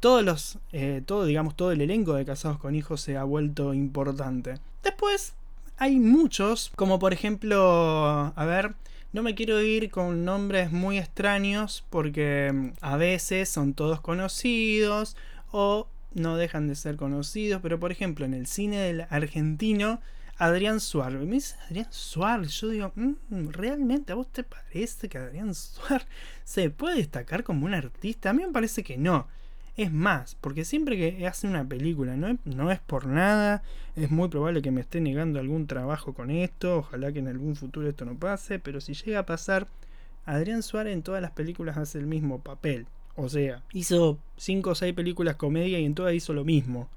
todos 0.00 0.22
los, 0.22 0.58
eh, 0.72 1.00
todo, 1.06 1.24
digamos, 1.24 1.56
todo 1.56 1.72
el 1.72 1.80
elenco 1.80 2.12
de 2.12 2.26
Casados 2.26 2.58
con 2.58 2.74
Hijos 2.74 3.00
se 3.00 3.16
ha 3.16 3.24
vuelto 3.24 3.72
importante. 3.72 4.58
Después 4.82 5.32
hay 5.78 5.98
muchos, 5.98 6.70
como 6.76 6.98
por 6.98 7.14
ejemplo, 7.14 8.32
a 8.36 8.44
ver, 8.44 8.74
no 9.14 9.22
me 9.22 9.34
quiero 9.34 9.62
ir 9.62 9.90
con 9.90 10.24
nombres 10.24 10.72
muy 10.72 10.98
extraños 10.98 11.84
porque 11.88 12.50
mm, 12.52 12.68
a 12.80 12.96
veces 12.96 13.48
son 13.48 13.72
todos 13.72 14.00
conocidos 14.00 15.16
o 15.52 15.86
no 16.14 16.36
dejan 16.36 16.68
de 16.68 16.74
ser 16.74 16.96
conocidos, 16.96 17.60
pero 17.62 17.78
por 17.80 17.92
ejemplo 17.92 18.24
en 18.24 18.34
el 18.34 18.46
cine 18.46 18.78
del 18.78 19.06
argentino, 19.10 20.00
Adrián 20.36 20.80
Suárez. 20.80 21.20
Me 21.20 21.34
dice 21.34 21.56
Adrián 21.66 21.88
Suárez, 21.90 22.52
yo 22.60 22.68
digo, 22.68 22.92
mm, 22.94 23.48
¿realmente 23.50 24.12
a 24.12 24.16
vos 24.16 24.28
te 24.28 24.44
parece 24.44 25.08
que 25.08 25.18
Adrián 25.18 25.54
Suárez 25.54 26.06
se 26.44 26.70
puede 26.70 26.96
destacar 26.96 27.44
como 27.44 27.66
un 27.66 27.74
artista? 27.74 28.30
A 28.30 28.32
mí 28.32 28.44
me 28.44 28.52
parece 28.52 28.82
que 28.82 28.96
no. 28.96 29.26
Es 29.76 29.92
más, 29.92 30.36
porque 30.40 30.64
siempre 30.64 30.96
que 30.96 31.26
hace 31.26 31.48
una 31.48 31.68
película, 31.68 32.16
no 32.16 32.38
no 32.44 32.70
es 32.70 32.78
por 32.78 33.06
nada, 33.06 33.62
es 33.96 34.08
muy 34.10 34.28
probable 34.28 34.62
que 34.62 34.70
me 34.70 34.80
esté 34.80 35.00
negando 35.00 35.40
algún 35.40 35.66
trabajo 35.66 36.14
con 36.14 36.30
esto, 36.30 36.78
ojalá 36.78 37.12
que 37.12 37.18
en 37.18 37.26
algún 37.26 37.56
futuro 37.56 37.88
esto 37.88 38.04
no 38.04 38.16
pase, 38.16 38.60
pero 38.60 38.80
si 38.80 38.94
llega 38.94 39.20
a 39.20 39.26
pasar, 39.26 39.66
Adrián 40.26 40.62
Suárez 40.62 40.94
en 40.94 41.02
todas 41.02 41.20
las 41.20 41.32
películas 41.32 41.76
hace 41.76 41.98
el 41.98 42.06
mismo 42.06 42.40
papel. 42.40 42.86
O 43.16 43.28
sea, 43.28 43.62
hizo 43.72 44.18
5 44.36 44.70
o 44.70 44.74
6 44.74 44.94
películas 44.94 45.36
comedia 45.36 45.78
y 45.78 45.84
en 45.84 45.94
todas 45.94 46.14
hizo 46.14 46.32
lo 46.32 46.44
mismo. 46.44 46.88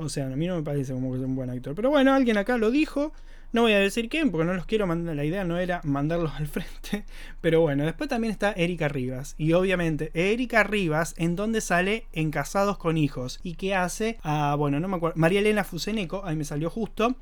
O 0.00 0.08
sea, 0.08 0.26
a 0.26 0.30
mí 0.30 0.46
no 0.46 0.56
me 0.56 0.62
parece 0.62 0.94
como 0.94 1.12
que 1.12 1.18
es 1.18 1.24
un 1.24 1.36
buen 1.36 1.50
actor. 1.50 1.74
Pero 1.74 1.90
bueno, 1.90 2.14
alguien 2.14 2.38
acá 2.38 2.56
lo 2.56 2.70
dijo. 2.70 3.12
No 3.52 3.62
voy 3.62 3.72
a 3.72 3.80
decir 3.80 4.08
quién, 4.08 4.30
porque 4.30 4.46
no 4.46 4.54
los 4.54 4.64
quiero 4.64 4.86
mandar. 4.86 5.14
La 5.14 5.24
idea 5.24 5.44
no 5.44 5.58
era 5.58 5.82
mandarlos 5.84 6.32
al 6.36 6.46
frente. 6.46 7.04
Pero 7.42 7.60
bueno, 7.60 7.84
después 7.84 8.08
también 8.08 8.32
está 8.32 8.52
Erika 8.52 8.88
Rivas. 8.88 9.34
Y 9.36 9.52
obviamente, 9.52 10.10
Erika 10.14 10.62
Rivas, 10.62 11.14
en 11.18 11.36
donde 11.36 11.60
sale 11.60 12.06
en 12.12 12.30
Casados 12.30 12.78
con 12.78 12.96
Hijos. 12.96 13.40
Y 13.42 13.54
que 13.54 13.74
hace 13.74 14.18
a, 14.22 14.54
bueno, 14.54 14.80
no 14.80 14.88
me 14.88 14.96
acuerdo, 14.96 15.18
María 15.18 15.40
Elena 15.40 15.64
Fuseneco, 15.64 16.22
ahí 16.24 16.34
me 16.34 16.44
salió 16.44 16.70
justo. 16.70 17.14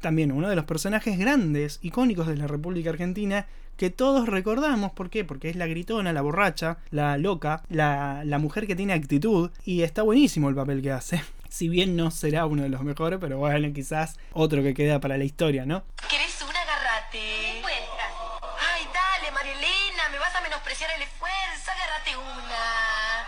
También 0.00 0.32
uno 0.32 0.48
de 0.48 0.56
los 0.56 0.64
personajes 0.64 1.16
grandes, 1.16 1.78
icónicos 1.82 2.26
de 2.26 2.36
la 2.36 2.48
República 2.48 2.90
Argentina, 2.90 3.46
que 3.76 3.90
todos 3.90 4.28
recordamos. 4.28 4.90
¿Por 4.92 5.08
qué? 5.08 5.24
Porque 5.24 5.50
es 5.50 5.56
la 5.56 5.68
gritona, 5.68 6.12
la 6.12 6.20
borracha, 6.22 6.78
la 6.90 7.16
loca, 7.16 7.62
la, 7.68 8.22
la 8.24 8.38
mujer 8.38 8.66
que 8.66 8.74
tiene 8.74 8.92
actitud. 8.92 9.50
Y 9.64 9.82
está 9.82 10.02
buenísimo 10.02 10.48
el 10.48 10.56
papel 10.56 10.82
que 10.82 10.90
hace. 10.90 11.22
Si 11.54 11.68
bien 11.68 11.94
no 11.94 12.10
será 12.10 12.46
uno 12.46 12.64
de 12.64 12.68
los 12.68 12.80
mejores, 12.80 13.20
pero 13.20 13.38
bueno, 13.38 13.72
quizás 13.72 14.18
otro 14.32 14.60
que 14.64 14.74
queda 14.74 14.98
para 14.98 15.16
la 15.16 15.22
historia, 15.22 15.64
¿no? 15.64 15.84
¿Querés 16.10 16.42
una? 16.42 16.60
Agarrate. 16.60 17.62
Ay, 17.62 18.88
dale, 18.92 19.30
Marielena, 19.30 20.08
me 20.10 20.18
vas 20.18 20.34
a 20.34 20.40
menospreciar 20.40 20.90
el 20.96 21.02
esfuerzo. 21.02 21.70
Agarrate 21.70 22.16
una. 22.16 23.26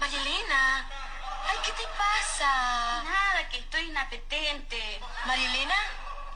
Marielena. 0.00 0.86
Ay, 1.48 1.56
¿qué 1.64 1.72
te 1.72 1.88
pasa? 1.96 3.04
Nada, 3.04 3.48
que 3.48 3.56
estoy 3.60 3.88
inapetente. 3.88 5.00
Marielena, 5.24 5.76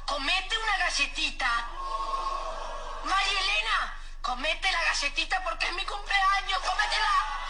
comete 0.06 0.56
una 0.56 0.86
galletita. 0.86 1.68
Marielena, 3.04 3.94
comete 4.22 4.72
la 4.72 4.84
galletita 4.84 5.44
porque 5.44 5.66
es 5.66 5.74
mi 5.74 5.84
cumpleaños. 5.84 6.60
¡Cométela! 6.60 7.43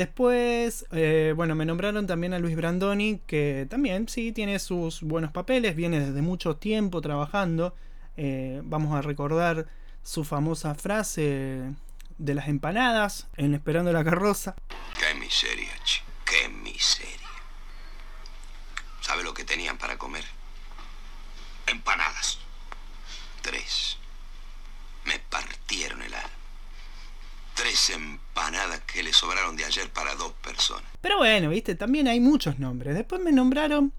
Después, 0.00 0.86
eh, 0.92 1.34
bueno, 1.36 1.54
me 1.54 1.66
nombraron 1.66 2.06
también 2.06 2.32
a 2.32 2.38
Luis 2.38 2.56
Brandoni, 2.56 3.20
que 3.26 3.66
también 3.68 4.08
sí 4.08 4.32
tiene 4.32 4.58
sus 4.58 5.02
buenos 5.02 5.30
papeles, 5.30 5.76
viene 5.76 6.00
desde 6.00 6.22
mucho 6.22 6.56
tiempo 6.56 7.02
trabajando. 7.02 7.74
Eh, 8.16 8.62
vamos 8.64 8.96
a 8.96 9.02
recordar 9.02 9.66
su 10.02 10.24
famosa 10.24 10.74
frase 10.74 11.74
de 12.16 12.34
las 12.34 12.48
empanadas 12.48 13.28
en 13.36 13.52
Esperando 13.52 13.92
la 13.92 14.02
carroza. 14.02 14.54
Qué 14.98 15.12
miseria, 15.20 15.68
che. 15.84 16.00
Qué 16.24 16.48
miseria. 16.48 17.28
¿Sabe 19.02 19.22
lo 19.22 19.34
que 19.34 19.44
tenían 19.44 19.76
para 19.76 19.98
comer? 19.98 20.24
Empanadas. 21.66 22.38
Tres. 23.42 23.98
Me 25.04 25.18
partieron 25.28 26.00
el 26.00 26.14
alma. 26.14 26.39
Tres 27.60 27.90
empanadas 27.90 28.80
que 28.90 29.02
le 29.02 29.12
sobraron 29.12 29.54
de 29.54 29.66
ayer 29.66 29.90
para 29.90 30.14
dos 30.14 30.32
personas. 30.42 30.84
Pero 31.02 31.18
bueno, 31.18 31.50
viste, 31.50 31.74
también 31.74 32.08
hay 32.08 32.18
muchos 32.18 32.58
nombres. 32.58 32.94
Después 32.94 33.20
me 33.20 33.32
nombraron, 33.32 33.92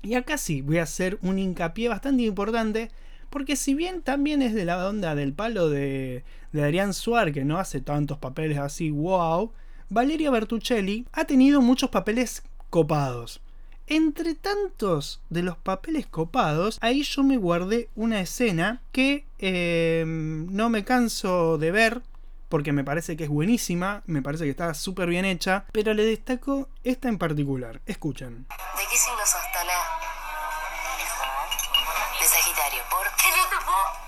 y 0.00 0.14
acá 0.14 0.38
sí 0.38 0.62
voy 0.62 0.78
a 0.78 0.84
hacer 0.84 1.18
un 1.20 1.38
hincapié 1.38 1.90
bastante 1.90 2.22
importante, 2.22 2.90
porque 3.28 3.54
si 3.56 3.74
bien 3.74 4.00
también 4.00 4.40
es 4.40 4.54
de 4.54 4.64
la 4.64 4.88
onda 4.88 5.14
del 5.14 5.34
palo 5.34 5.68
de, 5.68 6.24
Adrián 6.54 6.94
Suar, 6.94 7.34
que 7.34 7.44
no 7.44 7.58
hace 7.58 7.82
tantos 7.82 8.16
papeles 8.16 8.56
así, 8.56 8.90
wow, 8.90 9.52
Valeria 9.90 10.30
Bertuccelli 10.30 11.06
ha 11.12 11.26
tenido 11.26 11.60
muchos 11.60 11.90
papeles 11.90 12.44
copados. 12.70 13.42
Entre 13.88 14.34
tantos 14.34 15.20
de 15.28 15.42
los 15.42 15.58
papeles 15.58 16.06
copados, 16.06 16.78
ahí 16.80 17.02
yo 17.02 17.22
me 17.22 17.36
guardé 17.36 17.90
una 17.94 18.22
escena 18.22 18.80
que 18.90 19.26
eh, 19.38 20.02
no 20.06 20.70
me 20.70 20.82
canso 20.82 21.58
de 21.58 21.72
ver, 21.72 22.02
porque 22.48 22.72
me 22.72 22.84
parece 22.84 23.16
que 23.16 23.24
es 23.24 23.30
buenísima, 23.30 24.02
me 24.06 24.22
parece 24.22 24.44
que 24.44 24.50
está 24.50 24.72
súper 24.74 25.08
bien 25.08 25.24
hecha, 25.24 25.64
pero 25.72 25.94
le 25.94 26.04
destaco 26.04 26.68
esta 26.84 27.08
en 27.08 27.18
particular. 27.18 27.80
Escuchen. 27.86 28.46
¿De 28.48 28.86
qué 28.90 28.96
signo 28.96 29.18
sos, 29.26 29.42
Tana? 29.52 29.72
De 32.20 32.26
Sagitario. 32.26 32.82
¿Por 32.90 33.06
qué 33.16 33.28
no 33.36 33.44
te 33.48 33.56
puedo? 33.64 34.06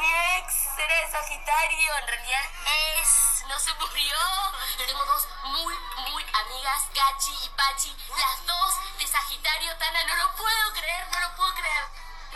Mi 0.00 0.10
ex 0.38 0.54
era 0.78 0.94
de 1.02 1.10
Sagitario, 1.12 1.90
en 2.02 2.06
realidad 2.08 2.44
es, 3.00 3.08
no 3.48 3.58
se 3.58 3.72
murió. 3.74 4.16
Tengo 4.86 5.04
dos 5.04 5.28
muy, 5.44 5.74
muy 6.10 6.22
amigas, 6.22 6.82
Gachi 6.94 7.32
y 7.44 7.48
Pachi, 7.56 7.96
las 8.16 8.46
dos 8.46 8.74
de 8.98 9.06
Sagitario, 9.06 9.76
Tana, 9.78 10.04
no 10.06 10.16
lo 10.16 10.36
puedo 10.36 10.72
creer, 10.74 11.04
no 11.12 11.20
lo 11.20 11.36
puedo 11.36 11.50
creer. 11.52 11.57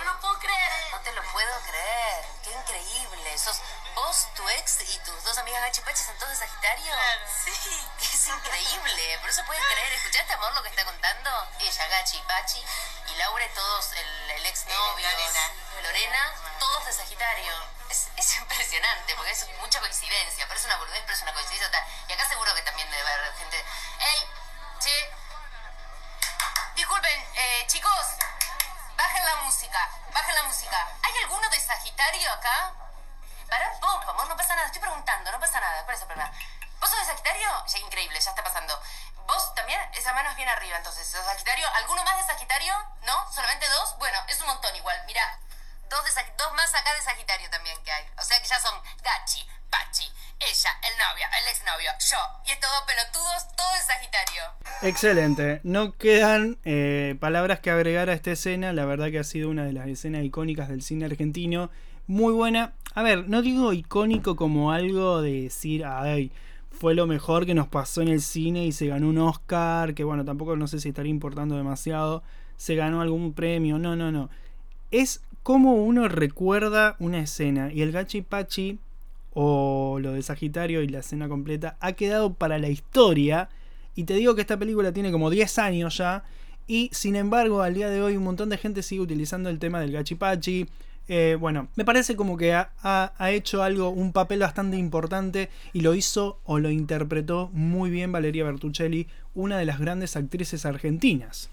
No 0.03 0.13
lo 0.15 0.21
puedo 0.21 0.39
creer. 0.41 0.91
No 0.91 1.01
te 1.01 1.13
lo 1.13 1.23
puedo 1.31 1.61
creer. 1.61 2.25
Qué 2.43 2.51
increíble. 2.51 3.39
Sos 3.39 3.61
vos, 3.95 4.27
tu 4.35 4.49
ex 4.49 4.81
y 4.81 4.99
tus 4.99 5.23
dos 5.23 5.39
amigas 5.39 5.63
Gachi 5.63 5.81
y 5.81 5.85
Pachi 5.85 6.03
son 6.03 6.19
todos 6.19 6.31
de 6.31 6.37
Sagitario. 6.45 6.93
Sí. 7.45 7.53
Es 8.01 8.27
increíble. 8.27 9.19
Pero 9.21 9.33
se 9.33 9.45
puede 9.45 9.61
creer. 9.61 9.93
¿Escuchaste, 9.93 10.33
amor, 10.33 10.53
lo 10.55 10.63
que 10.65 10.71
está 10.71 10.85
contando? 10.85 11.31
Ella, 11.61 11.87
Gachi 11.87 12.17
y 12.17 12.23
Pachi. 12.23 12.65
Y 13.11 13.15
Laura 13.15 13.45
y 13.45 13.49
todos, 13.51 13.93
el, 13.93 14.31
el 14.31 14.47
exnovio. 14.47 15.09
Lorena. 15.09 15.51
Lorena, 15.83 16.35
todos 16.59 16.85
de 16.87 16.93
Sagitario. 16.95 17.53
Es, 17.89 18.09
es 18.17 18.37
impresionante 18.39 19.15
porque 19.15 19.31
es 19.31 19.47
mucha 19.61 19.79
coincidencia. 19.79 20.49
Parece 20.49 20.67
una 20.67 20.79
boludez, 20.79 21.03
pero 21.03 21.15
es 21.15 21.23
una 21.23 21.33
coincidencia. 21.33 21.87
Y 22.09 22.13
acá 22.13 22.29
seguro 22.29 22.53
que 22.57 22.63
también 22.63 22.91
debe 22.91 23.09
haber 23.09 23.35
gente. 23.37 23.65
¡Ey! 24.01 24.29
Che. 24.81 25.11
Disculpen, 26.75 27.27
eh, 27.35 27.65
chicos. 27.69 28.22
Bajen 29.03 29.25
la 29.25 29.37
música, 29.43 29.91
bajen 30.15 30.35
la 30.37 30.43
música. 30.45 30.89
¿Hay 31.03 31.13
alguno 31.25 31.49
de 31.51 31.59
Sagitario 31.59 32.33
acá? 32.33 32.73
Para 33.51 33.69
un 33.71 33.81
poco, 33.81 34.13
amor, 34.13 34.29
no 34.29 34.37
pasa 34.37 34.55
nada. 34.55 34.67
Estoy 34.67 34.81
preguntando, 34.81 35.33
no 35.33 35.41
pasa 35.41 35.59
nada. 35.59 35.83
¿Cuál 35.83 35.97
es 35.97 36.03
el 36.03 36.07
problema? 36.07 36.31
¿Vos 36.79 36.89
sos 36.89 37.01
de 37.01 37.07
Sagitario? 37.07 37.67
Ya, 37.67 37.79
increíble, 37.81 38.21
ya 38.21 38.31
está 38.31 38.45
pasando. 38.45 38.81
¿Vos 39.27 39.55
también? 39.57 39.81
Esa 39.95 40.13
mano 40.13 40.31
es 40.31 40.37
bien 40.37 40.49
arriba, 40.49 40.77
entonces. 40.77 41.05
¿Sos 41.09 41.25
Sagitario? 41.25 41.69
¿Alguno 41.75 42.05
más 42.05 42.17
de 42.17 42.33
Sagitario? 42.33 42.75
¿No? 43.01 43.33
¿Solamente 43.33 43.69
dos? 43.71 43.99
Bueno, 43.99 44.23
es 44.29 44.41
un 44.41 44.47
montón 44.47 44.75
igual. 44.77 45.03
Mira, 45.07 45.37
dos, 45.89 46.05
de 46.05 46.35
dos 46.39 46.53
más 46.53 46.73
acá 46.73 46.95
de 46.95 47.03
Sagitario 47.03 47.51
también 47.51 47.83
que 47.83 47.93
hay. 47.93 48.09
O 48.19 48.23
sea 48.23 48.41
que 48.41 48.47
ya 48.47 48.61
son 48.61 48.81
Gachi, 49.03 49.51
Pachi, 49.69 50.15
ella, 50.39 50.79
el 50.81 50.97
novio, 50.99 51.27
el 51.39 51.49
exnovio, 51.49 51.93
yo. 51.99 52.41
Y 52.45 52.53
estos 52.53 52.71
dos 52.71 52.83
pelotudos, 52.83 53.57
todo 53.57 53.73
de 53.73 53.83
Sagitario. 53.83 54.55
Excelente. 54.83 55.61
No 55.63 55.93
quedan 55.93 56.59
eh, 56.65 57.15
palabras 57.21 57.61
que 57.61 57.71
agregar 57.71 58.11
a 58.11 58.15
esta 58.15 58.33
escena. 58.33 58.73
La 58.73 58.85
verdad 58.85 59.13
que 59.13 59.21
ha 59.21 59.25
sido 59.25 59.49
una 59.49 59.65
de 59.65 59.73
las 59.73 59.87
escenas 59.87 60.25
icónicas 60.25 60.69
del 60.69 60.83
cine 60.83 61.05
argentino. 61.05 61.71
Muy 62.09 62.33
buena. 62.33 62.75
A 62.95 63.03
ver, 63.03 63.29
no 63.29 63.43
digo 63.43 63.73
icónico 63.73 64.35
como 64.35 64.73
algo 64.73 65.23
de 65.23 65.43
decir, 65.43 65.85
ay, 65.85 66.33
fue 66.71 66.95
lo 66.95 67.07
mejor 67.07 67.47
que 67.47 67.55
nos 67.55 67.69
pasó 67.69 68.03
en 68.03 68.09
el 68.09 68.21
cine 68.21 68.67
y 68.67 68.73
se 68.73 68.89
ganó 68.89 69.09
un 69.09 69.19
Oscar, 69.19 69.95
que 69.95 70.03
bueno, 70.03 70.25
tampoco 70.25 70.57
no 70.57 70.67
sé 70.67 70.81
si 70.81 70.89
estaría 70.89 71.11
importando 71.11 71.57
demasiado. 71.57 72.25
Se 72.57 72.75
ganó 72.75 73.03
algún 73.03 73.35
premio. 73.35 73.79
No, 73.79 73.95
no, 73.95 74.11
no. 74.11 74.31
Es 74.91 75.23
como 75.45 75.75
uno 75.77 76.09
recuerda 76.09 76.97
una 76.99 77.21
escena. 77.21 77.73
Y 77.73 77.83
el 77.83 77.93
Gachi 77.93 78.23
Pachi 78.23 78.81
o 79.33 79.99
lo 80.01 80.13
de 80.13 80.23
Sagitario 80.23 80.83
y 80.83 80.89
la 80.89 80.99
escena 80.99 81.29
completa 81.29 81.77
ha 81.79 81.93
quedado 81.93 82.35
para 82.35 82.59
la 82.59 82.69
historia. 82.69 83.49
Y 83.95 84.05
te 84.05 84.15
digo 84.15 84.35
que 84.35 84.41
esta 84.41 84.57
película 84.59 84.93
tiene 84.93 85.13
como 85.13 85.31
10 85.31 85.59
años 85.59 85.97
ya. 85.99 86.25
Y 86.67 86.89
sin 86.93 87.17
embargo, 87.17 87.63
al 87.63 87.75
día 87.75 87.91
de 87.91 88.01
hoy 88.03 88.17
un 88.17 88.25
montón 88.25 88.49
de 88.49 88.57
gente 88.59 88.83
sigue 88.83 89.03
utilizando 89.03 89.51
el 89.51 89.59
tema 89.59 89.81
del 89.81 89.93
gachipachi. 89.93 90.67
Eh, 91.09 91.37
bueno, 91.39 91.69
me 91.75 91.85
parece 91.85 92.15
como 92.15 92.37
que 92.37 92.55
ha, 92.55 92.71
ha- 92.83 93.31
hecho 93.33 93.63
algo, 93.63 93.91
un 93.91 94.13
papel 94.13 94.39
bastante 94.39 94.77
importante 94.77 95.51
y 95.73 95.81
lo 95.81 95.95
hizo 95.95 96.39
o 96.45 96.59
lo 96.61 96.71
interpretó 96.71 97.51
muy 97.53 97.91
bien 97.91 98.13
Valeria 98.13 98.45
Bertuccelli, 98.45 99.09
una 99.35 99.59
de 99.59 99.65
las 99.67 99.81
grandes 99.81 100.17
actrices 100.17 100.65
argentinas. 100.65 101.51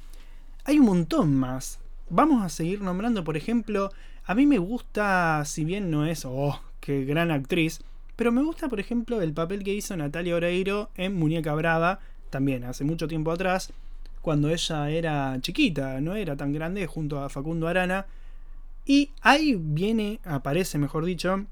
Hay 0.65 0.77
un 0.79 0.85
montón 0.85 1.35
más. 1.35 1.79
Vamos 2.11 2.43
a 2.43 2.49
seguir 2.49 2.81
nombrando, 2.81 3.23
por 3.23 3.37
ejemplo, 3.37 3.91
a 4.25 4.35
mí 4.35 4.45
me 4.45 4.59
gusta, 4.59 5.43
si 5.45 5.65
bien 5.65 5.89
no 5.89 6.05
es, 6.05 6.25
oh, 6.25 6.61
qué 6.79 7.03
gran 7.05 7.31
actriz, 7.31 7.81
pero 8.15 8.31
me 8.31 8.43
gusta, 8.43 8.67
por 8.69 8.79
ejemplo, 8.79 9.21
el 9.21 9.33
papel 9.33 9.63
que 9.63 9.73
hizo 9.73 9.97
Natalia 9.97 10.35
Oreiro 10.35 10.89
en 10.95 11.15
Muñeca 11.15 11.53
Brava, 11.55 11.99
también 12.29 12.63
hace 12.63 12.83
mucho 12.83 13.07
tiempo 13.07 13.31
atrás, 13.31 13.71
cuando 14.21 14.49
ella 14.49 14.89
era 14.89 15.37
chiquita, 15.41 16.01
no 16.01 16.15
era 16.15 16.35
tan 16.35 16.51
grande, 16.51 16.87
junto 16.87 17.21
a 17.21 17.29
Facundo 17.29 17.67
Arana. 17.67 18.05
Y 18.85 19.11
ahí 19.21 19.55
viene, 19.57 20.19
aparece, 20.23 20.77
mejor 20.77 21.05
dicho, 21.05 21.45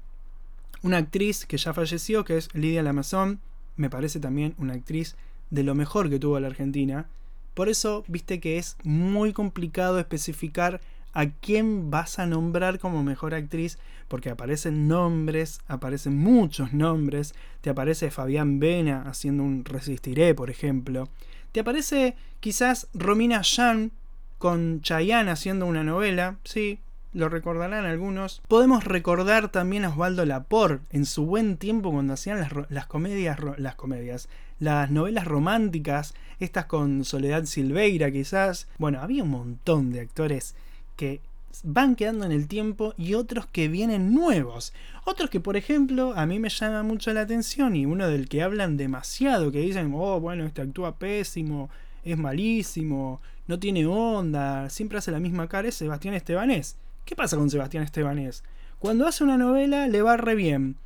una 0.82 0.98
actriz 0.98 1.46
que 1.46 1.56
ya 1.56 1.72
falleció, 1.72 2.24
que 2.24 2.36
es 2.36 2.52
Lidia 2.54 2.82
Lamazón. 2.82 3.40
Me 3.76 3.90
parece 3.90 4.20
también 4.20 4.54
una 4.58 4.74
actriz 4.74 5.16
de 5.50 5.62
lo 5.62 5.74
mejor 5.74 6.10
que 6.10 6.18
tuvo 6.18 6.38
la 6.40 6.48
Argentina. 6.48 7.06
Por 7.54 7.68
eso, 7.68 8.04
viste 8.06 8.40
que 8.40 8.58
es 8.58 8.76
muy 8.84 9.32
complicado 9.32 9.98
especificar 9.98 10.80
a 11.12 11.26
quién 11.30 11.90
vas 11.90 12.18
a 12.18 12.26
nombrar 12.26 12.78
como 12.78 13.02
mejor 13.02 13.34
actriz, 13.34 13.78
porque 14.08 14.30
aparecen 14.30 14.88
nombres, 14.88 15.60
aparecen 15.68 16.16
muchos 16.16 16.72
nombres. 16.72 17.34
Te 17.60 17.70
aparece 17.70 18.10
Fabián 18.10 18.58
Vena 18.58 19.02
haciendo 19.06 19.42
un 19.42 19.64
Resistiré, 19.64 20.34
por 20.34 20.50
ejemplo. 20.50 21.08
Te 21.52 21.60
aparece 21.60 22.16
quizás 22.40 22.88
Romina 22.94 23.42
Yan 23.42 23.92
con 24.38 24.80
Chayanne 24.82 25.30
haciendo 25.30 25.66
una 25.66 25.82
novela, 25.82 26.36
sí, 26.44 26.78
lo 27.12 27.28
recordarán 27.28 27.84
algunos. 27.84 28.42
Podemos 28.48 28.84
recordar 28.84 29.50
también 29.50 29.84
a 29.84 29.88
Osvaldo 29.88 30.24
Lapor 30.24 30.80
en 30.90 31.06
su 31.06 31.26
buen 31.26 31.56
tiempo 31.56 31.90
cuando 31.90 32.12
hacían 32.12 32.46
las, 32.68 32.86
comedias, 32.86 33.38
las 33.56 33.74
comedias, 33.74 34.28
las 34.58 34.90
novelas 34.90 35.26
románticas, 35.26 36.14
estas 36.38 36.66
con 36.66 37.04
Soledad 37.04 37.44
Silveira 37.44 38.10
quizás. 38.10 38.68
Bueno, 38.78 39.00
había 39.00 39.24
un 39.24 39.30
montón 39.30 39.90
de 39.90 40.00
actores 40.00 40.54
que 40.98 41.22
van 41.64 41.96
quedando 41.96 42.26
en 42.26 42.32
el 42.32 42.46
tiempo 42.48 42.92
y 42.98 43.14
otros 43.14 43.46
que 43.46 43.68
vienen 43.68 44.12
nuevos. 44.12 44.74
Otros 45.04 45.30
que, 45.30 45.40
por 45.40 45.56
ejemplo, 45.56 46.12
a 46.14 46.26
mí 46.26 46.38
me 46.38 46.50
llama 46.50 46.82
mucho 46.82 47.12
la 47.12 47.22
atención 47.22 47.74
y 47.76 47.86
uno 47.86 48.08
del 48.08 48.28
que 48.28 48.42
hablan 48.42 48.76
demasiado, 48.76 49.50
que 49.50 49.60
dicen, 49.60 49.92
oh, 49.94 50.20
bueno, 50.20 50.44
este 50.44 50.60
actúa 50.60 50.96
pésimo, 50.96 51.70
es 52.04 52.18
malísimo, 52.18 53.20
no 53.46 53.58
tiene 53.58 53.86
onda, 53.86 54.68
siempre 54.68 54.98
hace 54.98 55.10
la 55.10 55.20
misma 55.20 55.48
cara, 55.48 55.68
es 55.68 55.76
Sebastián 55.76 56.14
Estebanés. 56.14 56.76
¿Qué 57.04 57.16
pasa 57.16 57.36
con 57.36 57.48
Sebastián 57.48 57.84
Estebanés? 57.84 58.44
Cuando 58.78 59.06
hace 59.06 59.24
una 59.24 59.38
novela 59.38 59.88
le 59.88 60.02
va 60.02 60.16
re 60.16 60.34
bien. 60.34 60.76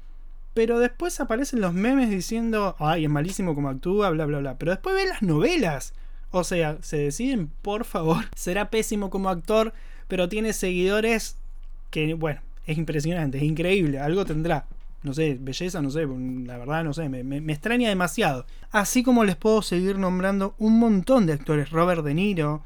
Pero 0.55 0.79
después 0.79 1.19
aparecen 1.19 1.63
los 1.63 1.73
memes 1.73 2.11
diciendo, 2.11 2.77
ay, 2.79 3.05
es 3.05 3.11
malísimo 3.11 3.55
como 3.55 3.71
actúa, 3.71 4.11
bla, 4.11 4.27
bla, 4.27 4.39
bla. 4.39 4.59
Pero 4.59 4.73
después 4.73 4.95
ven 4.95 5.09
las 5.09 5.23
novelas. 5.23 5.95
O 6.31 6.45
sea, 6.45 6.77
se 6.83 6.99
deciden, 6.99 7.51
por 7.63 7.85
favor, 7.85 8.25
será 8.37 8.71
pésimo 8.71 9.09
como 9.09 9.31
actor, 9.31 9.73
pero 10.09 10.29
tiene 10.29 10.53
seguidores 10.53 11.37
que, 11.91 12.15
bueno, 12.15 12.41
es 12.67 12.79
impresionante, 12.79 13.39
es 13.39 13.45
increíble, 13.45 13.99
algo 13.99 14.25
tendrá. 14.25 14.67
No 15.03 15.13
sé, 15.15 15.37
belleza, 15.41 15.83
no 15.83 15.91
sé, 15.91 16.07
la 16.47 16.59
verdad 16.59 16.85
no 16.85 16.95
sé, 16.95 17.09
me, 17.09 17.25
me, 17.25 17.53
extraña 17.53 17.89
demasiado. 17.89 18.47
Así 18.71 19.03
como 19.03 19.25
les 19.25 19.35
puedo 19.35 19.61
seguir 19.61 19.99
nombrando 19.99 20.55
un 20.59 20.79
montón 20.79 21.27
de 21.27 21.33
actores, 21.33 21.71
Robert 21.71 22.05
De 22.05 22.15
Niro, 22.15 22.63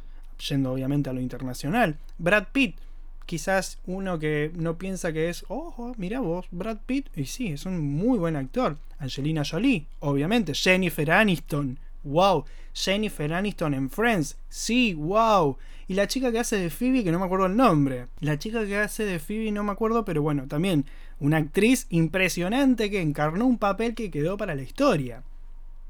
yendo 0.49 0.73
obviamente 0.73 1.09
a 1.09 1.15
lo 1.15 1.21
internacional, 1.21 1.97
Brad 2.19 2.49
Pitt, 2.53 2.77
quizás 3.25 3.79
uno 3.87 4.19
que 4.19 4.53
no 4.55 4.77
piensa 4.77 5.15
que 5.15 5.31
es, 5.31 5.47
ojo, 5.49 5.95
mira 5.97 6.21
vos, 6.21 6.47
Brad 6.51 6.79
Pitt, 6.85 7.09
y 7.17 7.25
sí, 7.25 7.49
es 7.49 7.65
un 7.65 7.81
muy 7.81 8.19
buen 8.19 8.37
actor. 8.37 8.77
Angelina 8.99 9.43
Jolie, 9.45 9.87
obviamente, 10.01 10.55
Jennifer 10.55 11.11
Aniston, 11.11 11.79
wow, 12.07 12.45
Jennifer 12.73 13.33
Aniston 13.33 13.75
en 13.75 13.91
Friends, 13.91 14.37
sí, 14.49 14.95
wow. 14.95 15.57
Y 15.89 15.95
la 15.95 16.09
chica 16.09 16.33
que 16.33 16.41
hace 16.41 16.57
de 16.57 16.71
Phoebe, 16.71 17.05
que 17.05 17.13
no 17.13 17.19
me 17.19 17.27
acuerdo 17.27 17.47
el 17.47 17.57
nombre. 17.57 18.07
La 18.21 18.39
chica 18.39 18.67
que 18.67 18.77
hace 18.77 19.05
de 19.05 19.19
Phoebe 19.19 19.53
no 19.53 19.63
me 19.63 19.73
acuerdo, 19.73 20.05
pero 20.05 20.21
bueno, 20.21 20.47
también 20.49 20.85
una 21.21 21.37
actriz 21.37 21.87
impresionante 21.91 22.91
que 22.91 23.01
encarnó 23.01 23.47
un 23.47 23.59
papel 23.59 23.95
que 23.95 24.11
quedó 24.11 24.37
para 24.37 24.55
la 24.55 24.63
historia. 24.63 25.23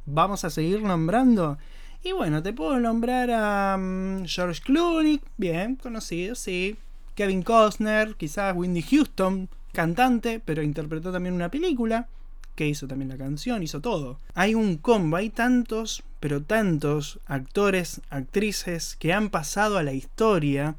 Vamos 0.05 0.44
a 0.44 0.50
seguir 0.50 0.83
nombrando. 0.83 1.59
Y 2.02 2.12
bueno, 2.12 2.42
te 2.42 2.52
puedo 2.52 2.79
nombrar 2.79 3.31
a 3.33 3.76
mm, 3.79 4.26
George 4.26 4.62
Clooney, 4.62 5.20
bien, 5.37 5.76
conocido, 5.76 6.35
sí. 6.35 6.76
Kevin 7.14 7.42
Costner, 7.42 8.14
quizás 8.16 8.55
Wendy 8.55 8.83
Houston, 8.83 9.48
cantante, 9.72 10.40
pero 10.44 10.62
interpretó 10.62 11.11
también 11.11 11.35
una 11.35 11.50
película 11.50 12.09
que 12.56 12.66
hizo 12.66 12.88
también 12.88 13.10
la 13.10 13.16
canción, 13.16 13.62
hizo 13.62 13.80
todo. 13.80 14.18
Hay 14.34 14.56
un 14.56 14.76
combo, 14.78 15.16
hay 15.16 15.30
tantos, 15.30 16.02
pero 16.18 16.42
tantos 16.42 17.20
actores, 17.26 18.00
actrices 18.10 18.96
que 18.96 19.12
han 19.12 19.30
pasado 19.30 19.78
a 19.78 19.84
la 19.84 19.92
historia 19.92 20.74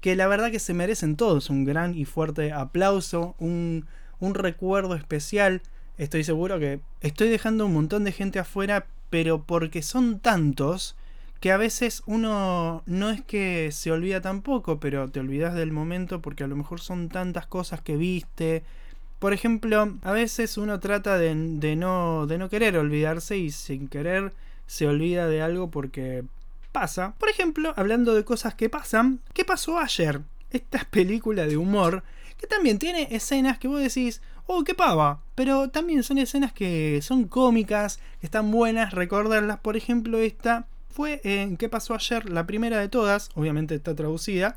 que 0.00 0.16
la 0.16 0.26
verdad 0.26 0.50
que 0.50 0.58
se 0.58 0.74
merecen 0.74 1.16
todos 1.16 1.48
un 1.48 1.64
gran 1.64 1.96
y 1.96 2.04
fuerte 2.04 2.52
aplauso, 2.52 3.36
un, 3.38 3.86
un 4.18 4.34
recuerdo 4.34 4.96
especial. 4.96 5.62
Estoy 5.96 6.24
seguro 6.24 6.58
que 6.58 6.80
estoy 7.00 7.28
dejando 7.28 7.66
un 7.66 7.72
montón 7.72 8.04
de 8.04 8.12
gente 8.12 8.40
afuera, 8.40 8.86
pero 9.10 9.44
porque 9.44 9.80
son 9.80 10.18
tantos 10.18 10.96
que 11.38 11.52
a 11.52 11.56
veces 11.56 12.02
uno 12.06 12.82
no 12.86 13.10
es 13.10 13.20
que 13.20 13.70
se 13.72 13.92
olvida 13.92 14.20
tampoco, 14.20 14.80
pero 14.80 15.08
te 15.08 15.20
olvidas 15.20 15.54
del 15.54 15.72
momento 15.72 16.20
porque 16.20 16.44
a 16.44 16.48
lo 16.48 16.56
mejor 16.56 16.80
son 16.80 17.08
tantas 17.08 17.46
cosas 17.46 17.80
que 17.80 17.96
viste, 17.96 18.64
por 19.22 19.32
ejemplo, 19.32 19.94
a 20.02 20.10
veces 20.10 20.58
uno 20.58 20.80
trata 20.80 21.16
de, 21.16 21.36
no, 21.76 22.26
de 22.26 22.38
no 22.38 22.48
querer 22.48 22.76
olvidarse 22.76 23.38
y 23.38 23.52
sin 23.52 23.86
querer 23.86 24.32
se 24.66 24.88
olvida 24.88 25.28
de 25.28 25.40
algo 25.40 25.70
porque 25.70 26.24
pasa. 26.72 27.14
Por 27.20 27.28
ejemplo, 27.28 27.72
hablando 27.76 28.16
de 28.16 28.24
cosas 28.24 28.56
que 28.56 28.68
pasan, 28.68 29.20
¿qué 29.32 29.44
pasó 29.44 29.78
ayer? 29.78 30.22
Esta 30.50 30.84
película 30.90 31.46
de 31.46 31.56
humor 31.56 32.02
que 32.36 32.48
también 32.48 32.80
tiene 32.80 33.06
escenas 33.12 33.58
que 33.58 33.68
vos 33.68 33.80
decís, 33.80 34.22
oh, 34.48 34.64
qué 34.64 34.74
pava, 34.74 35.20
pero 35.36 35.70
también 35.70 36.02
son 36.02 36.18
escenas 36.18 36.52
que 36.52 36.98
son 37.00 37.28
cómicas, 37.28 38.00
que 38.18 38.26
están 38.26 38.50
buenas, 38.50 38.92
recordarlas. 38.92 39.60
Por 39.60 39.76
ejemplo, 39.76 40.18
esta 40.18 40.66
fue 40.90 41.20
en 41.22 41.56
¿Qué 41.56 41.68
pasó 41.68 41.94
ayer? 41.94 42.28
La 42.28 42.44
primera 42.48 42.80
de 42.80 42.88
todas, 42.88 43.30
obviamente 43.36 43.76
está 43.76 43.94
traducida. 43.94 44.56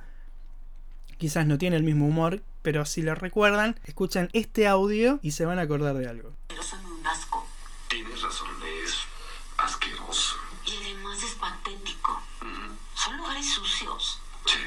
Quizás 1.19 1.45
no 1.45 1.59
tiene 1.59 1.75
el 1.75 1.83
mismo 1.83 2.07
humor 2.07 2.41
pero 2.65 2.83
si 2.83 3.03
lo 3.03 3.13
recuerdan, 3.13 3.79
escuchan 3.83 4.27
este 4.33 4.67
audio 4.67 5.19
y 5.21 5.33
se 5.33 5.45
van 5.45 5.59
a 5.59 5.61
acordar 5.61 5.93
de 5.93 6.09
algo. 6.09 6.35
Pero 6.47 6.63
son 6.63 6.83
un 6.83 7.05
asco. 7.05 7.45
Tienes 7.87 8.19
razón, 8.23 8.49
es 8.83 8.95
asqueroso. 9.55 10.35
Y 10.65 10.75
además 10.77 11.21
es 11.21 11.35
patético. 11.35 12.23
Son 12.95 13.17
lugares 13.17 13.53
sucios. 13.53 14.19
Sí. 14.47 14.57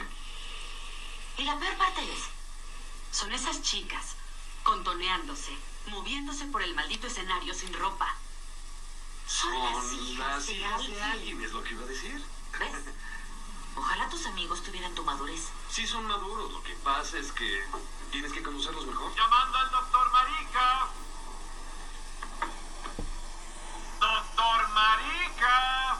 Y 1.39 1.43
la 1.43 1.59
peor 1.59 1.77
parte 1.77 2.03
es, 2.05 2.21
son 3.11 3.33
esas 3.33 3.63
chicas 3.63 4.15
contoneándose, 4.63 5.51
moviéndose 5.89 6.45
por 6.45 6.63
el 6.63 6.77
maldito 6.77 7.09
escenario 7.09 7.53
sin 7.53 7.75
ropa. 7.75 8.15
Son, 9.27 9.53
las 9.53 9.93
hijas, 9.93 10.47
de, 10.47 11.03
alguien. 11.03 11.43
es 11.43 11.53
lo 11.53 11.65
que 11.65 11.75
iba 11.75 11.83
a 11.83 11.87
decir. 11.87 12.23
¿Ves? 12.61 12.71
Ojalá 13.77 14.09
tus 14.09 14.27
amigos 14.27 14.63
tuvieran 14.63 14.95
tu 14.95 15.05
madurez. 15.05 15.49
Sí 15.71 15.87
son 15.87 16.07
maduros, 16.07 16.53
lo 16.53 16.63
que 16.63 16.75
pasa 16.85 17.19
es 17.19 17.33
que 17.33 17.63
tienes 18.11 18.33
que 18.33 18.43
conocerlos 18.43 18.87
mejor. 18.87 19.15
Llamando 19.15 19.59
al 19.59 19.71
doctor 19.71 20.13
Marica. 20.13 20.89
Doctor 24.01 24.69
Marica. 24.75 25.99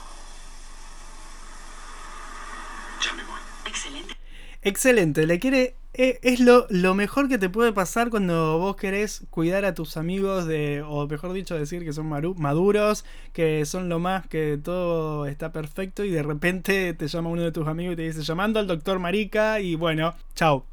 Ya 3.01 3.13
me 3.13 3.23
voy. 3.23 3.39
Excelente. 3.65 4.17
Excelente, 4.61 5.25
le 5.25 5.39
quiere 5.39 5.78
es 5.93 6.39
lo, 6.39 6.67
lo, 6.69 6.93
mejor 6.93 7.27
que 7.27 7.37
te 7.37 7.49
puede 7.49 7.73
pasar 7.73 8.09
cuando 8.09 8.59
vos 8.59 8.75
querés 8.75 9.23
cuidar 9.31 9.65
a 9.65 9.73
tus 9.73 9.97
amigos 9.97 10.45
de, 10.45 10.83
o 10.87 11.07
mejor 11.07 11.33
dicho, 11.33 11.55
decir 11.57 11.83
que 11.83 11.93
son 11.93 12.07
maduros, 12.07 13.05
que 13.33 13.65
son 13.65 13.89
lo 13.89 13.99
más, 13.99 14.27
que 14.27 14.59
todo 14.63 15.25
está 15.25 15.51
perfecto 15.51 16.05
y 16.05 16.11
de 16.11 16.21
repente 16.21 16.93
te 16.93 17.07
llama 17.07 17.29
uno 17.29 17.41
de 17.41 17.51
tus 17.51 17.67
amigos 17.67 17.93
y 17.93 17.95
te 17.97 18.01
dice 18.03 18.21
llamando 18.21 18.59
al 18.59 18.67
doctor 18.67 18.99
Marica 18.99 19.59
y 19.59 19.75
bueno, 19.75 20.13
chao. 20.35 20.65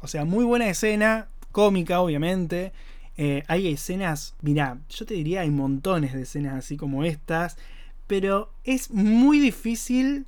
O 0.00 0.06
sea, 0.06 0.24
muy 0.24 0.44
buena 0.44 0.68
escena, 0.68 1.28
cómica 1.52 2.00
obviamente. 2.00 2.72
Eh, 3.16 3.42
hay 3.48 3.68
escenas, 3.68 4.34
mira, 4.40 4.78
yo 4.88 5.04
te 5.04 5.14
diría 5.14 5.42
hay 5.42 5.50
montones 5.50 6.14
de 6.14 6.22
escenas 6.22 6.54
así 6.54 6.76
como 6.76 7.04
estas, 7.04 7.58
pero 8.06 8.50
es 8.64 8.90
muy 8.90 9.40
difícil 9.40 10.26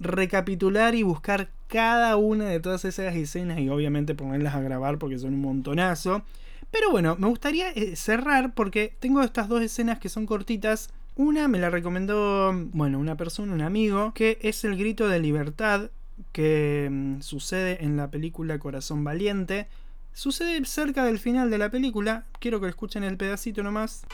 recapitular 0.00 0.94
y 0.94 1.02
buscar 1.04 1.48
cada 1.68 2.16
una 2.16 2.48
de 2.48 2.60
todas 2.60 2.84
esas 2.84 3.14
escenas 3.14 3.58
y 3.58 3.68
obviamente 3.68 4.14
ponerlas 4.14 4.54
a 4.54 4.60
grabar 4.60 4.98
porque 4.98 5.18
son 5.18 5.34
un 5.34 5.40
montonazo. 5.40 6.22
Pero 6.70 6.90
bueno, 6.90 7.16
me 7.18 7.28
gustaría 7.28 7.70
eh, 7.70 7.96
cerrar 7.96 8.54
porque 8.54 8.96
tengo 8.98 9.22
estas 9.22 9.48
dos 9.48 9.62
escenas 9.62 9.98
que 9.98 10.08
son 10.08 10.26
cortitas. 10.26 10.90
Una 11.16 11.46
me 11.46 11.60
la 11.60 11.70
recomendó, 11.70 12.52
bueno, 12.72 12.98
una 12.98 13.16
persona, 13.16 13.52
un 13.52 13.60
amigo, 13.60 14.12
que 14.14 14.38
es 14.42 14.64
el 14.64 14.76
grito 14.76 15.08
de 15.08 15.20
libertad 15.20 15.90
que 16.32 16.88
mm, 16.90 17.20
sucede 17.20 17.84
en 17.84 17.96
la 17.96 18.10
película 18.10 18.58
Corazón 18.58 19.04
Valiente. 19.04 19.68
Sucede 20.12 20.64
cerca 20.64 21.04
del 21.04 21.18
final 21.18 21.50
de 21.50 21.58
la 21.58 21.70
película. 21.70 22.24
Quiero 22.40 22.60
que 22.60 22.68
escuchen 22.68 23.04
el 23.04 23.16
pedacito 23.16 23.62
nomás. 23.62 24.04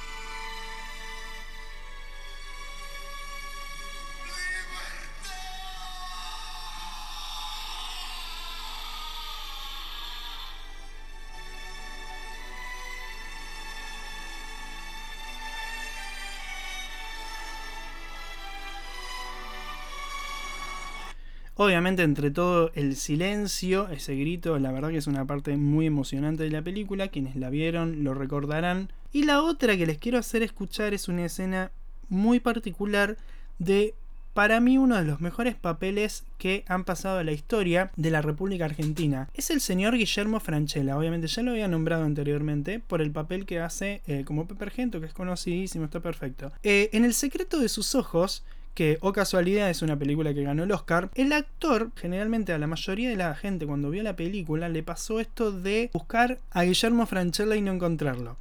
Obviamente 21.62 22.02
entre 22.04 22.30
todo 22.30 22.70
el 22.74 22.96
silencio, 22.96 23.90
ese 23.90 24.14
grito, 24.16 24.58
la 24.58 24.72
verdad 24.72 24.88
que 24.88 24.96
es 24.96 25.06
una 25.06 25.26
parte 25.26 25.58
muy 25.58 25.84
emocionante 25.84 26.44
de 26.44 26.48
la 26.48 26.62
película, 26.62 27.08
quienes 27.08 27.36
la 27.36 27.50
vieron 27.50 28.02
lo 28.02 28.14
recordarán. 28.14 28.90
Y 29.12 29.24
la 29.24 29.42
otra 29.42 29.76
que 29.76 29.84
les 29.84 29.98
quiero 29.98 30.16
hacer 30.16 30.42
escuchar 30.42 30.94
es 30.94 31.06
una 31.06 31.26
escena 31.26 31.70
muy 32.08 32.40
particular 32.40 33.18
de 33.58 33.92
para 34.32 34.58
mí 34.60 34.78
uno 34.78 34.96
de 34.96 35.04
los 35.04 35.20
mejores 35.20 35.54
papeles 35.54 36.24
que 36.38 36.64
han 36.66 36.84
pasado 36.84 37.18
a 37.18 37.24
la 37.24 37.32
historia 37.32 37.90
de 37.94 38.10
la 38.10 38.22
República 38.22 38.64
Argentina. 38.64 39.28
Es 39.34 39.50
el 39.50 39.60
señor 39.60 39.98
Guillermo 39.98 40.40
Franchella, 40.40 40.96
obviamente 40.96 41.26
ya 41.26 41.42
lo 41.42 41.50
había 41.50 41.68
nombrado 41.68 42.04
anteriormente 42.04 42.80
por 42.80 43.02
el 43.02 43.10
papel 43.10 43.44
que 43.44 43.60
hace 43.60 44.00
eh, 44.06 44.24
como 44.24 44.48
Pepe 44.48 44.70
que 44.70 45.04
es 45.04 45.12
conocidísimo, 45.12 45.84
está 45.84 46.00
perfecto. 46.00 46.52
Eh, 46.62 46.88
en 46.94 47.04
El 47.04 47.12
secreto 47.12 47.60
de 47.60 47.68
sus 47.68 47.94
ojos, 47.94 48.44
que, 48.74 48.98
o 49.00 49.12
casualidad, 49.12 49.70
es 49.70 49.82
una 49.82 49.98
película 49.98 50.34
que 50.34 50.42
ganó 50.42 50.64
el 50.64 50.72
Oscar. 50.72 51.10
El 51.14 51.32
actor, 51.32 51.90
generalmente 51.96 52.52
a 52.52 52.58
la 52.58 52.66
mayoría 52.66 53.10
de 53.10 53.16
la 53.16 53.34
gente 53.34 53.66
cuando 53.66 53.90
vio 53.90 54.02
la 54.02 54.16
película, 54.16 54.68
le 54.68 54.82
pasó 54.82 55.20
esto 55.20 55.52
de 55.52 55.90
buscar 55.92 56.38
a 56.50 56.62
Guillermo 56.62 57.06
Franchella 57.06 57.56
y 57.56 57.62
no 57.62 57.72
encontrarlo. 57.72 58.36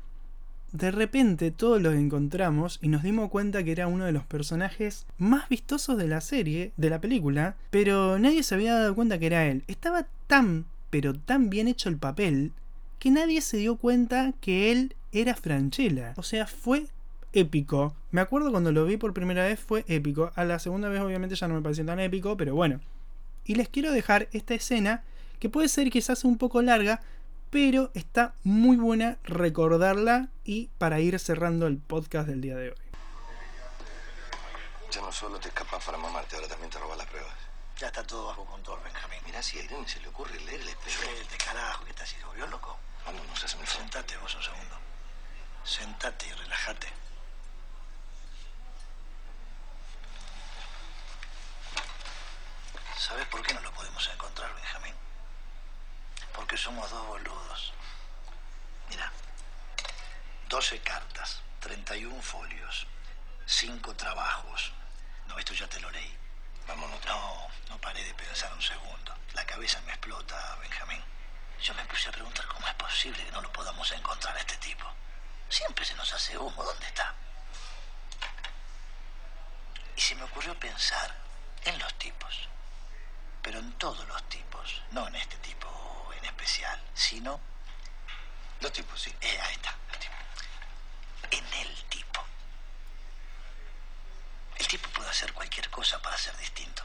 De 0.71 0.91
repente 0.91 1.49
todos 1.49 1.81
lo 1.81 1.91
encontramos 1.93 2.77
y 2.81 2.89
nos 2.89 3.01
dimos 3.01 3.29
cuenta 3.29 3.63
que 3.63 3.71
era 3.71 3.87
uno 3.87 4.05
de 4.05 4.11
los 4.11 4.23
personajes 4.25 5.07
más 5.17 5.49
vistosos 5.49 5.97
de 5.97 6.07
la 6.07 6.21
serie, 6.21 6.73
de 6.77 6.91
la 6.91 7.01
película, 7.01 7.55
pero 7.71 8.19
nadie 8.19 8.43
se 8.43 8.53
había 8.53 8.75
dado 8.75 8.93
cuenta 8.93 9.17
que 9.17 9.25
era 9.25 9.47
él. 9.47 9.63
Estaba 9.67 10.05
tan, 10.27 10.65
pero 10.91 11.15
tan 11.15 11.49
bien 11.49 11.67
hecho 11.67 11.89
el 11.89 11.97
papel, 11.97 12.51
que 12.99 13.09
nadie 13.09 13.41
se 13.41 13.57
dio 13.57 13.77
cuenta 13.77 14.33
que 14.41 14.71
él 14.71 14.93
era 15.11 15.33
Franchella. 15.35 16.13
O 16.17 16.23
sea, 16.23 16.45
fue 16.45 16.85
épico. 17.33 17.95
Me 18.11 18.21
acuerdo 18.21 18.51
cuando 18.51 18.71
lo 18.71 18.85
vi 18.85 18.97
por 18.97 19.13
primera 19.13 19.43
vez 19.43 19.59
fue 19.59 19.85
épico. 19.87 20.31
A 20.35 20.43
la 20.43 20.59
segunda 20.59 20.89
vez 20.89 21.01
obviamente 21.01 21.35
ya 21.35 21.47
no 21.47 21.55
me 21.55 21.61
pareció 21.61 21.85
tan 21.85 21.99
épico, 21.99 22.37
pero 22.37 22.55
bueno. 22.55 22.79
Y 23.45 23.55
les 23.55 23.69
quiero 23.69 23.91
dejar 23.91 24.27
esta 24.31 24.53
escena 24.53 25.03
que 25.39 25.49
puede 25.49 25.69
ser 25.69 25.89
quizás 25.89 26.23
un 26.23 26.37
poco 26.37 26.61
larga, 26.61 27.01
pero 27.49 27.91
está 27.93 28.35
muy 28.43 28.77
buena 28.77 29.17
recordarla 29.23 30.29
y 30.43 30.69
para 30.77 30.99
ir 30.99 31.17
cerrando 31.19 31.67
el 31.67 31.77
podcast 31.77 32.27
del 32.27 32.41
día 32.41 32.55
de 32.55 32.69
hoy. 32.69 32.77
Ya 34.91 35.01
no 35.01 35.11
solo 35.11 35.39
te 35.39 35.49
escapas 35.49 35.83
para 35.83 35.97
mamarte, 35.97 36.35
ahora 36.35 36.47
también 36.47 36.69
te 36.69 36.79
robas 36.79 36.97
las 36.97 37.07
pruebas. 37.07 37.33
Ya 37.79 37.87
está 37.87 38.03
todo 38.03 38.27
bajo 38.27 38.43
control, 38.45 38.79
Benjamín. 38.83 39.19
Mirá 39.25 39.41
si 39.41 39.57
a 39.57 39.63
Irene 39.63 39.87
se 39.87 40.01
le 40.01 40.09
ocurre 40.09 40.37
leer 40.41 40.59
el 40.59 40.67
espejo. 40.67 41.03
de 41.31 41.37
carajo, 41.37 41.85
¿qué 41.85 41.91
estás 41.91 42.09
haciendo? 42.09 42.31
¿Vio 42.33 42.47
loco? 42.47 42.77
Vámonos, 43.05 43.43
hazme 43.43 43.61
el. 43.61 43.67
Sentate 43.67 44.17
vos 44.17 44.35
un 44.35 44.43
segundo. 44.43 44.75
Sentate 45.63 46.27
y 46.27 46.31
relájate. 46.31 46.87
¿Sabes 52.99 53.25
por 53.27 53.41
qué 53.41 53.53
no 53.53 53.62
lo 53.62 53.71
podemos 53.71 54.05
encontrar, 54.09 54.53
Benjamín? 54.55 54.93
Porque 56.33 56.57
somos 56.57 56.91
dos 56.91 57.07
boludos. 57.07 57.73
Mira, 58.89 59.09
12 60.49 60.81
cartas, 60.81 61.41
31 61.62 62.21
folios, 62.21 62.88
5 63.45 63.95
trabajos. 63.95 64.73
No, 65.27 65.39
esto 65.39 65.53
ya 65.53 65.65
te 65.69 65.79
lo 65.79 65.89
leí. 65.91 66.13
Vámonos. 66.67 66.99
No, 67.05 67.47
no 67.69 67.77
paré 67.79 68.03
de 68.03 68.13
pensar 68.15 68.51
un 68.51 68.62
segundo. 68.62 69.15
La 69.33 69.45
cabeza 69.45 69.79
me 69.85 69.93
explota, 69.93 70.57
Benjamín. 70.57 71.01
Yo 71.62 71.73
me 71.75 71.85
puse 71.85 72.09
a 72.09 72.12
preguntar 72.12 72.45
cómo 72.47 72.67
es 72.67 72.73
posible 72.73 73.23
que 73.23 73.31
no 73.31 73.41
lo 73.41 73.51
podamos 73.53 73.89
encontrar 73.93 74.35
a 74.35 74.39
este 74.41 74.57
tipo. 74.57 74.85
Siempre 75.47 75.85
se 75.85 75.95
nos 75.95 76.13
hace 76.13 76.38
humo. 76.38 76.63
¿Dónde 76.65 76.85
está? 76.85 77.15
Y 79.95 80.01
se 80.01 80.15
me 80.15 80.23
ocurrió 80.23 80.53
pensar 80.59 81.15
en 81.63 81.79
los 81.79 81.93
tipos. 81.93 82.49
Pero 83.49 83.62
en 83.62 83.71
todos 83.79 84.07
los 84.07 84.29
tipos. 84.29 84.83
No 84.91 85.07
en 85.07 85.15
este 85.15 85.35
tipo 85.38 85.67
en 86.15 86.23
especial, 86.23 86.79
sino... 86.93 87.39
Los 88.62 88.71
tipos, 88.71 89.01
sí. 89.01 89.12
Eh, 89.21 89.39
ahí 89.41 89.55
está. 89.55 89.75
En 91.31 91.43
el 91.53 91.83
tipo. 91.85 92.23
El 94.55 94.67
tipo 94.67 94.88
puede 94.89 95.09
hacer 95.09 95.33
cualquier 95.33 95.67
cosa 95.71 95.99
para 95.99 96.15
ser 96.15 96.38
distinto. 96.38 96.83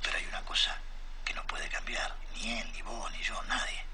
Pero 0.00 0.16
hay 0.16 0.24
una 0.24 0.42
cosa 0.46 0.74
que 1.22 1.34
no 1.34 1.46
puede 1.46 1.68
cambiar. 1.68 2.16
Ni 2.32 2.60
él, 2.60 2.72
ni 2.72 2.80
vos, 2.80 3.12
ni 3.12 3.22
yo, 3.22 3.42
nadie. 3.42 3.84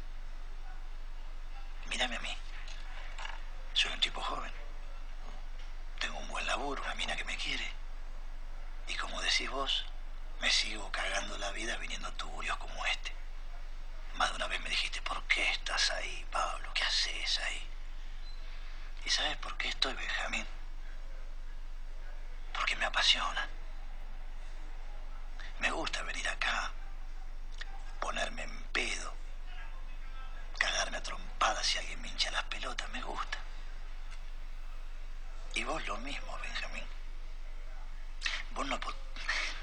Mírame 1.86 2.14
a 2.14 2.20
mí. 2.20 2.36
Soy 3.72 3.90
un 3.92 4.00
tipo 4.00 4.20
joven. 4.20 4.52
Tengo 5.98 6.18
un 6.18 6.28
buen 6.28 6.46
laburo, 6.46 6.84
una 6.84 6.94
mina 6.94 7.16
que 7.16 7.24
me 7.24 7.36
quiere. 7.36 7.68
Y 8.86 8.94
como 8.94 9.20
decís 9.20 9.50
vos, 9.50 9.84
me 10.44 10.50
sigo 10.50 10.92
cagando 10.92 11.38
la 11.38 11.50
vida 11.52 11.74
viniendo 11.78 12.06
a 12.06 12.12
tuburios 12.12 12.58
como 12.58 12.84
este. 12.84 13.10
Más 14.16 14.28
de 14.28 14.36
una 14.36 14.46
vez 14.46 14.60
me 14.60 14.68
dijiste, 14.68 15.00
¿por 15.00 15.22
qué 15.24 15.48
estás 15.50 15.90
ahí, 15.92 16.26
Pablo? 16.30 16.70
¿Qué 16.74 16.84
haces 16.84 17.38
ahí? 17.38 17.66
¿Y 19.06 19.08
sabes 19.08 19.38
por 19.38 19.56
qué 19.56 19.68
estoy, 19.68 19.94
Benjamín? 19.94 20.46
Porque 22.52 22.76
me 22.76 22.84
apasiona. 22.84 23.48
Me 25.60 25.70
gusta 25.70 26.02
venir 26.02 26.28
acá, 26.28 26.70
ponerme 27.98 28.42
en 28.42 28.62
pedo, 28.64 29.14
cagarme 30.58 30.98
a 30.98 31.02
trompadas 31.02 31.64
si 31.66 31.78
alguien 31.78 32.02
me 32.02 32.08
hincha 32.08 32.30
las 32.32 32.44
pelotas, 32.44 32.86
me 32.90 33.02
gusta. 33.02 33.38
Y 35.54 35.64
vos 35.64 35.82
lo 35.86 35.96
mismo, 35.98 36.38
Benjamín. 36.42 36.84
Vos 38.50 38.66
no, 38.66 38.78
po- 38.78 39.03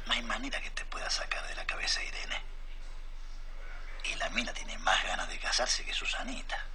no 0.05 0.13
hay 0.13 0.21
manera 0.23 0.61
que 0.61 0.71
te 0.71 0.85
pueda 0.85 1.09
sacar 1.09 1.45
de 1.47 1.55
la 1.55 1.65
cabeza 1.65 2.03
Irene. 2.03 2.41
Y 4.03 4.15
la 4.15 4.29
mina 4.29 4.53
tiene 4.53 4.77
más 4.79 5.03
ganas 5.03 5.27
de 5.29 5.39
casarse 5.39 5.85
que 5.85 5.93
Susanita. 5.93 6.65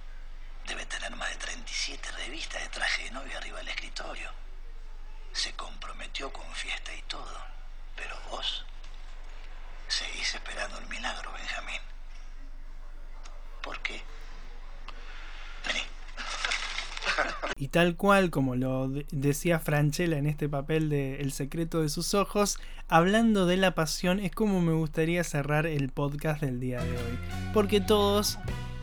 Debe 0.65 0.85
tener 0.85 1.15
más 1.15 1.29
de 1.29 1.35
37 1.35 2.11
revistas 2.11 2.61
de 2.61 2.69
traje 2.69 3.03
de 3.03 3.11
novia 3.11 3.37
arriba 3.37 3.57
del 3.59 3.69
escritorio. 3.69 4.31
Se 5.33 5.53
comprometió 5.53 6.31
con 6.31 6.49
fiesta 6.55 6.93
y 6.93 7.01
todo. 7.03 7.45
Pero 7.95 8.19
vos 8.29 8.65
seguís 9.87 10.33
esperando 10.33 10.77
el 10.77 10.87
milagro, 10.87 11.31
Benjamín. 11.33 11.81
¿Por 13.61 13.81
qué? 13.81 14.03
Y 17.55 17.69
tal 17.69 17.95
cual 17.95 18.29
como 18.29 18.55
lo 18.55 18.87
de- 18.89 19.05
decía 19.11 19.59
Franchella 19.59 20.17
en 20.17 20.27
este 20.27 20.47
papel 20.47 20.89
de 20.89 21.21
El 21.21 21.31
secreto 21.31 21.81
de 21.81 21.89
sus 21.89 22.13
ojos, 22.13 22.59
hablando 22.87 23.45
de 23.47 23.57
la 23.57 23.73
pasión 23.73 24.19
es 24.19 24.31
como 24.31 24.61
me 24.61 24.73
gustaría 24.73 25.23
cerrar 25.23 25.65
el 25.65 25.89
podcast 25.89 26.41
del 26.41 26.59
día 26.59 26.83
de 26.83 26.91
hoy. 26.91 27.19
Porque 27.53 27.81
todos, 27.81 28.37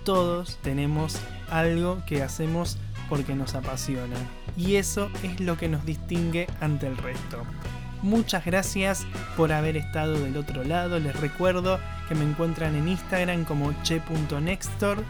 todos 0.04 0.58
tenemos 0.62 1.16
algo 1.50 2.02
que 2.06 2.22
hacemos 2.22 2.78
porque 3.08 3.34
nos 3.34 3.54
apasiona. 3.54 4.16
Y 4.56 4.76
eso 4.76 5.10
es 5.22 5.38
lo 5.40 5.56
que 5.56 5.68
nos 5.68 5.84
distingue 5.86 6.46
ante 6.60 6.86
el 6.88 6.96
resto. 6.96 7.42
Muchas 8.02 8.44
gracias 8.44 9.06
por 9.36 9.52
haber 9.52 9.76
estado 9.76 10.18
del 10.18 10.36
otro 10.36 10.62
lado. 10.64 10.98
Les 10.98 11.18
recuerdo 11.20 11.78
que 12.08 12.14
me 12.14 12.24
encuentran 12.24 12.74
en 12.76 12.88
Instagram 12.88 13.44
como 13.44 13.72
che.nextor 13.82 15.02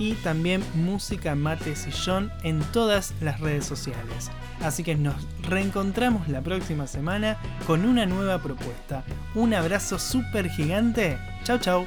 y 0.00 0.14
también 0.14 0.64
Música 0.74 1.36
Mate 1.36 1.76
Sillón 1.76 2.32
en 2.42 2.58
todas 2.72 3.14
las 3.20 3.38
redes 3.38 3.66
sociales. 3.66 4.30
Así 4.62 4.82
que 4.82 4.96
nos 4.96 5.14
reencontramos 5.42 6.26
la 6.28 6.40
próxima 6.40 6.86
semana 6.86 7.36
con 7.66 7.84
una 7.84 8.06
nueva 8.06 8.42
propuesta. 8.42 9.04
Un 9.34 9.54
abrazo 9.54 9.98
súper 9.98 10.48
gigante. 10.50 11.18
Chau 11.44 11.58
chau. 11.58 11.86